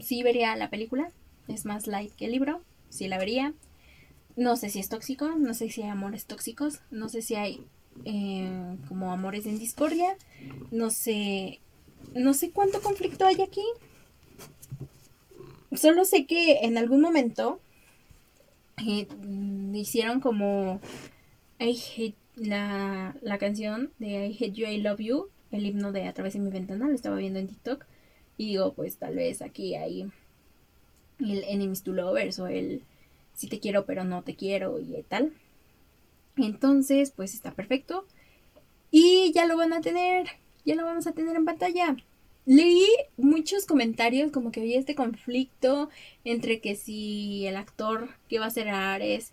Sí 0.00 0.22
vería 0.22 0.56
la 0.56 0.70
película, 0.70 1.10
es 1.48 1.64
más 1.64 1.86
light 1.86 2.12
que 2.14 2.26
el 2.26 2.32
libro, 2.32 2.62
sí 2.88 3.08
la 3.08 3.18
vería. 3.18 3.52
No 4.36 4.56
sé 4.56 4.68
si 4.70 4.80
es 4.80 4.88
tóxico, 4.88 5.28
no 5.36 5.54
sé 5.54 5.70
si 5.70 5.82
hay 5.82 5.90
amores 5.90 6.26
tóxicos, 6.26 6.80
no 6.90 7.08
sé 7.08 7.22
si 7.22 7.36
hay 7.36 7.64
eh, 8.04 8.76
como 8.88 9.12
amores 9.12 9.46
en 9.46 9.58
discordia, 9.58 10.16
no 10.72 10.90
sé, 10.90 11.60
no 12.14 12.34
sé 12.34 12.50
cuánto 12.50 12.80
conflicto 12.82 13.26
hay 13.26 13.40
aquí. 13.40 13.64
Solo 15.72 16.04
sé 16.04 16.26
que 16.26 16.60
en 16.62 16.78
algún 16.78 17.00
momento 17.00 17.60
eh, 18.84 19.06
hicieron 19.72 20.20
como 20.20 20.80
I 21.58 21.78
hate 21.96 22.16
la, 22.36 23.16
la 23.22 23.38
canción 23.38 23.92
de 23.98 24.28
I 24.28 24.34
Hate 24.34 24.52
You, 24.52 24.66
I 24.66 24.78
Love 24.78 25.00
You, 25.00 25.28
el 25.50 25.66
himno 25.66 25.92
de 25.92 26.06
A 26.08 26.12
través 26.14 26.34
de 26.34 26.40
mi 26.40 26.50
ventana, 26.50 26.88
lo 26.88 26.94
estaba 26.94 27.16
viendo 27.16 27.38
en 27.38 27.48
TikTok. 27.48 27.84
Y 28.36 28.48
digo, 28.48 28.74
pues 28.74 28.96
tal 28.96 29.14
vez 29.16 29.42
aquí 29.42 29.74
hay 29.74 30.10
el 31.20 31.44
Enemies 31.44 31.82
to 31.82 31.92
Lovers 31.92 32.38
o 32.40 32.48
el 32.48 32.82
Si 33.34 33.48
te 33.48 33.60
quiero 33.60 33.86
pero 33.86 34.04
no 34.04 34.22
te 34.22 34.34
quiero 34.36 34.78
y 34.80 35.02
tal. 35.08 35.32
Entonces, 36.36 37.12
pues 37.12 37.34
está 37.34 37.52
perfecto. 37.52 38.06
Y 38.90 39.32
ya 39.32 39.46
lo 39.46 39.56
van 39.56 39.72
a 39.72 39.80
tener, 39.80 40.26
ya 40.64 40.74
lo 40.74 40.84
vamos 40.84 41.06
a 41.06 41.12
tener 41.12 41.36
en 41.36 41.44
pantalla. 41.44 41.96
Leí 42.46 42.86
muchos 43.16 43.66
comentarios 43.66 44.30
como 44.30 44.52
que 44.52 44.60
había 44.60 44.78
este 44.78 44.94
conflicto 44.94 45.88
entre 46.24 46.60
que 46.60 46.76
si 46.76 47.46
el 47.46 47.56
actor 47.56 48.10
que 48.28 48.38
va 48.38 48.46
a 48.46 48.50
ser 48.50 48.68
Ares 48.68 49.32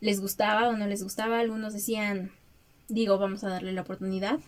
les 0.00 0.20
gustaba 0.20 0.68
o 0.68 0.76
no 0.76 0.86
les 0.86 1.02
gustaba. 1.02 1.40
Algunos 1.40 1.74
decían, 1.74 2.32
digo, 2.88 3.18
vamos 3.18 3.44
a 3.44 3.48
darle 3.48 3.72
la 3.72 3.82
oportunidad. 3.82 4.38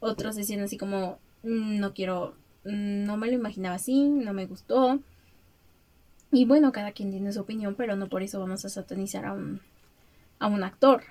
Otros 0.00 0.36
decían 0.36 0.60
así 0.60 0.76
como, 0.76 1.18
mm, 1.42 1.78
no 1.78 1.94
quiero, 1.94 2.34
mm, 2.64 3.04
no 3.04 3.16
me 3.16 3.28
lo 3.28 3.34
imaginaba 3.34 3.76
así, 3.76 4.04
no 4.04 4.32
me 4.32 4.46
gustó. 4.46 5.00
Y 6.30 6.44
bueno, 6.44 6.72
cada 6.72 6.92
quien 6.92 7.10
tiene 7.10 7.32
su 7.32 7.40
opinión, 7.40 7.74
pero 7.74 7.96
no 7.96 8.08
por 8.08 8.22
eso 8.22 8.40
vamos 8.40 8.64
a 8.64 8.68
satanizar 8.68 9.24
a 9.24 9.32
un, 9.32 9.60
a 10.38 10.46
un 10.46 10.62
actor. 10.62 11.04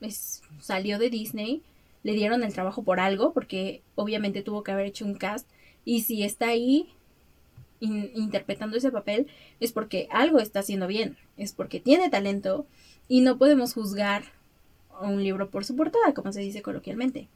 Es, 0.00 0.42
salió 0.60 0.98
de 0.98 1.10
Disney, 1.10 1.62
le 2.02 2.12
dieron 2.12 2.42
el 2.42 2.52
trabajo 2.52 2.82
por 2.82 3.00
algo, 3.00 3.32
porque 3.32 3.82
obviamente 3.94 4.42
tuvo 4.42 4.62
que 4.62 4.72
haber 4.72 4.86
hecho 4.86 5.04
un 5.04 5.14
cast. 5.14 5.48
Y 5.84 6.02
si 6.02 6.22
está 6.22 6.48
ahí 6.48 6.88
interpretando 7.80 8.76
ese 8.76 8.90
papel, 8.90 9.26
es 9.58 9.72
porque 9.72 10.06
algo 10.10 10.38
está 10.38 10.60
haciendo 10.60 10.86
bien, 10.86 11.16
es 11.38 11.52
porque 11.52 11.80
tiene 11.80 12.10
talento 12.10 12.66
y 13.08 13.22
no 13.22 13.38
podemos 13.38 13.72
juzgar 13.72 14.24
un 15.08 15.22
libro 15.22 15.50
por 15.50 15.64
su 15.64 15.76
portada, 15.76 16.14
como 16.14 16.32
se 16.32 16.40
dice 16.40 16.62
coloquialmente. 16.62 17.28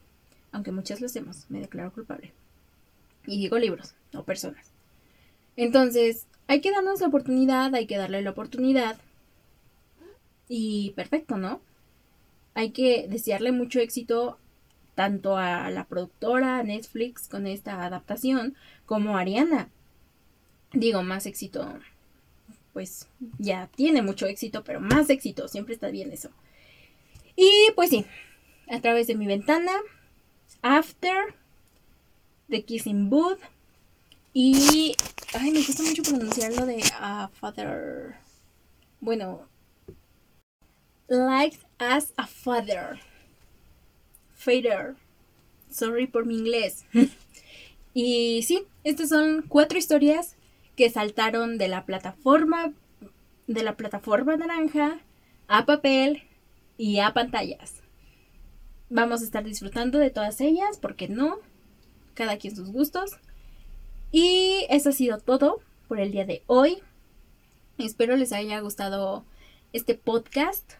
Aunque 0.51 0.71
muchas 0.71 1.01
lo 1.01 1.07
hacemos, 1.07 1.45
me 1.49 1.59
declaro 1.59 1.91
culpable. 1.91 2.31
Y 3.25 3.37
digo 3.39 3.57
libros, 3.57 3.95
no 4.13 4.23
personas. 4.23 4.71
Entonces, 5.57 6.27
hay 6.47 6.61
que 6.61 6.71
darnos 6.71 7.01
la 7.01 7.07
oportunidad, 7.07 7.73
hay 7.75 7.87
que 7.87 7.97
darle 7.97 8.21
la 8.21 8.31
oportunidad. 8.31 8.97
Y 10.47 10.91
perfecto, 10.91 11.37
¿no? 11.37 11.61
Hay 12.53 12.71
que 12.71 13.07
desearle 13.09 13.51
mucho 13.51 13.79
éxito 13.79 14.37
tanto 14.93 15.37
a 15.37 15.69
la 15.71 15.85
productora, 15.85 16.63
Netflix, 16.63 17.27
con 17.27 17.47
esta 17.47 17.83
adaptación, 17.83 18.55
como 18.85 19.17
a 19.17 19.21
Ariana. 19.21 19.69
Digo, 20.71 21.03
más 21.03 21.25
éxito 21.25 21.79
pues 22.75 23.07
ya 23.39 23.69
tiene 23.73 24.01
mucho 24.01 24.25
éxito, 24.25 24.65
pero 24.65 24.81
más 24.81 25.09
éxito, 25.09 25.47
siempre 25.47 25.73
está 25.73 25.87
bien 25.87 26.11
eso. 26.11 26.29
Y 27.35 27.71
pues 27.75 27.89
sí, 27.89 28.05
a 28.69 28.79
través 28.79 29.07
de 29.07 29.15
mi 29.15 29.27
ventana, 29.27 29.73
After, 30.61 31.35
The 32.49 32.63
Kissing 32.63 33.09
Booth 33.09 33.39
y... 34.33 34.95
Ay, 35.33 35.51
me 35.51 35.61
gusta 35.61 35.83
mucho 35.83 36.03
pronunciarlo 36.03 36.65
de 36.65 36.77
uh, 36.77 37.27
Father. 37.39 38.15
Bueno, 39.01 39.47
Like 41.07 41.59
as 41.77 42.13
a 42.17 42.25
Father. 42.25 42.99
Father. 44.33 44.95
Sorry 45.69 46.07
por 46.07 46.25
mi 46.25 46.37
inglés. 46.37 46.85
y 47.93 48.43
sí, 48.43 48.65
estas 48.83 49.09
son 49.09 49.45
cuatro 49.47 49.77
historias 49.77 50.35
que 50.75 50.89
saltaron 50.89 51.57
de 51.57 51.67
la 51.67 51.85
plataforma 51.85 52.73
de 53.47 53.61
la 53.61 53.77
plataforma 53.77 54.35
naranja 54.35 54.99
a 55.47 55.65
papel 55.65 56.23
y 56.77 56.99
a 56.99 57.13
pantallas. 57.13 57.81
Vamos 58.89 59.21
a 59.21 59.25
estar 59.25 59.43
disfrutando 59.43 59.99
de 59.99 60.09
todas 60.09 60.41
ellas, 60.41 60.77
porque 60.81 61.07
no, 61.07 61.37
cada 62.13 62.37
quien 62.37 62.55
sus 62.55 62.71
gustos. 62.71 63.11
Y 64.11 64.65
eso 64.69 64.89
ha 64.89 64.93
sido 64.93 65.19
todo 65.19 65.61
por 65.87 65.99
el 65.99 66.11
día 66.11 66.25
de 66.25 66.43
hoy. 66.47 66.79
Espero 67.77 68.15
les 68.15 68.31
haya 68.31 68.59
gustado 68.59 69.25
este 69.73 69.95
podcast. 69.95 70.73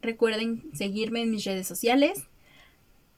Recuerden 0.00 0.64
seguirme 0.74 1.22
en 1.22 1.30
mis 1.30 1.44
redes 1.44 1.66
sociales. 1.66 2.24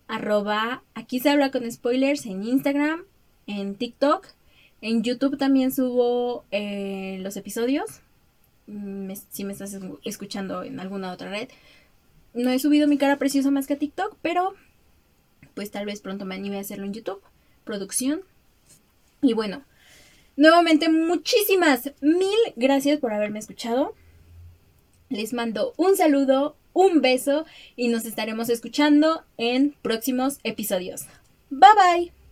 Arroba, 0.06 0.82
aquí 0.94 1.18
se 1.18 1.30
habla 1.30 1.50
con 1.50 1.70
spoilers 1.70 2.26
en 2.26 2.44
Instagram, 2.44 3.04
en 3.46 3.74
TikTok 3.74 4.34
en 4.84 5.02
YouTube 5.02 5.38
también 5.38 5.72
subo 5.72 6.44
eh, 6.50 7.16
los 7.22 7.38
episodios. 7.38 8.02
Mm, 8.66 9.12
si 9.30 9.42
me 9.44 9.54
estás 9.54 9.74
escuchando 10.04 10.62
en 10.62 10.78
alguna 10.78 11.10
otra 11.10 11.30
red. 11.30 11.48
No 12.34 12.50
he 12.50 12.58
subido 12.58 12.88
mi 12.88 12.98
cara 12.98 13.16
preciosa 13.16 13.50
más 13.50 13.66
que 13.66 13.74
a 13.74 13.78
TikTok, 13.78 14.16
pero 14.20 14.54
pues 15.54 15.70
tal 15.70 15.86
vez 15.86 16.00
pronto 16.00 16.24
me 16.24 16.34
anime 16.34 16.58
a 16.58 16.60
hacerlo 16.60 16.84
en 16.84 16.92
YouTube. 16.92 17.22
Producción. 17.64 18.22
Y 19.22 19.32
bueno, 19.32 19.62
nuevamente 20.36 20.88
muchísimas 20.88 21.92
mil 22.00 22.38
gracias 22.56 22.98
por 22.98 23.12
haberme 23.12 23.38
escuchado. 23.38 23.94
Les 25.08 25.32
mando 25.32 25.72
un 25.76 25.96
saludo, 25.96 26.56
un 26.72 27.00
beso 27.00 27.46
y 27.76 27.88
nos 27.88 28.04
estaremos 28.04 28.48
escuchando 28.48 29.24
en 29.38 29.76
próximos 29.80 30.40
episodios. 30.42 31.06
Bye 31.50 31.70
bye. 31.76 32.23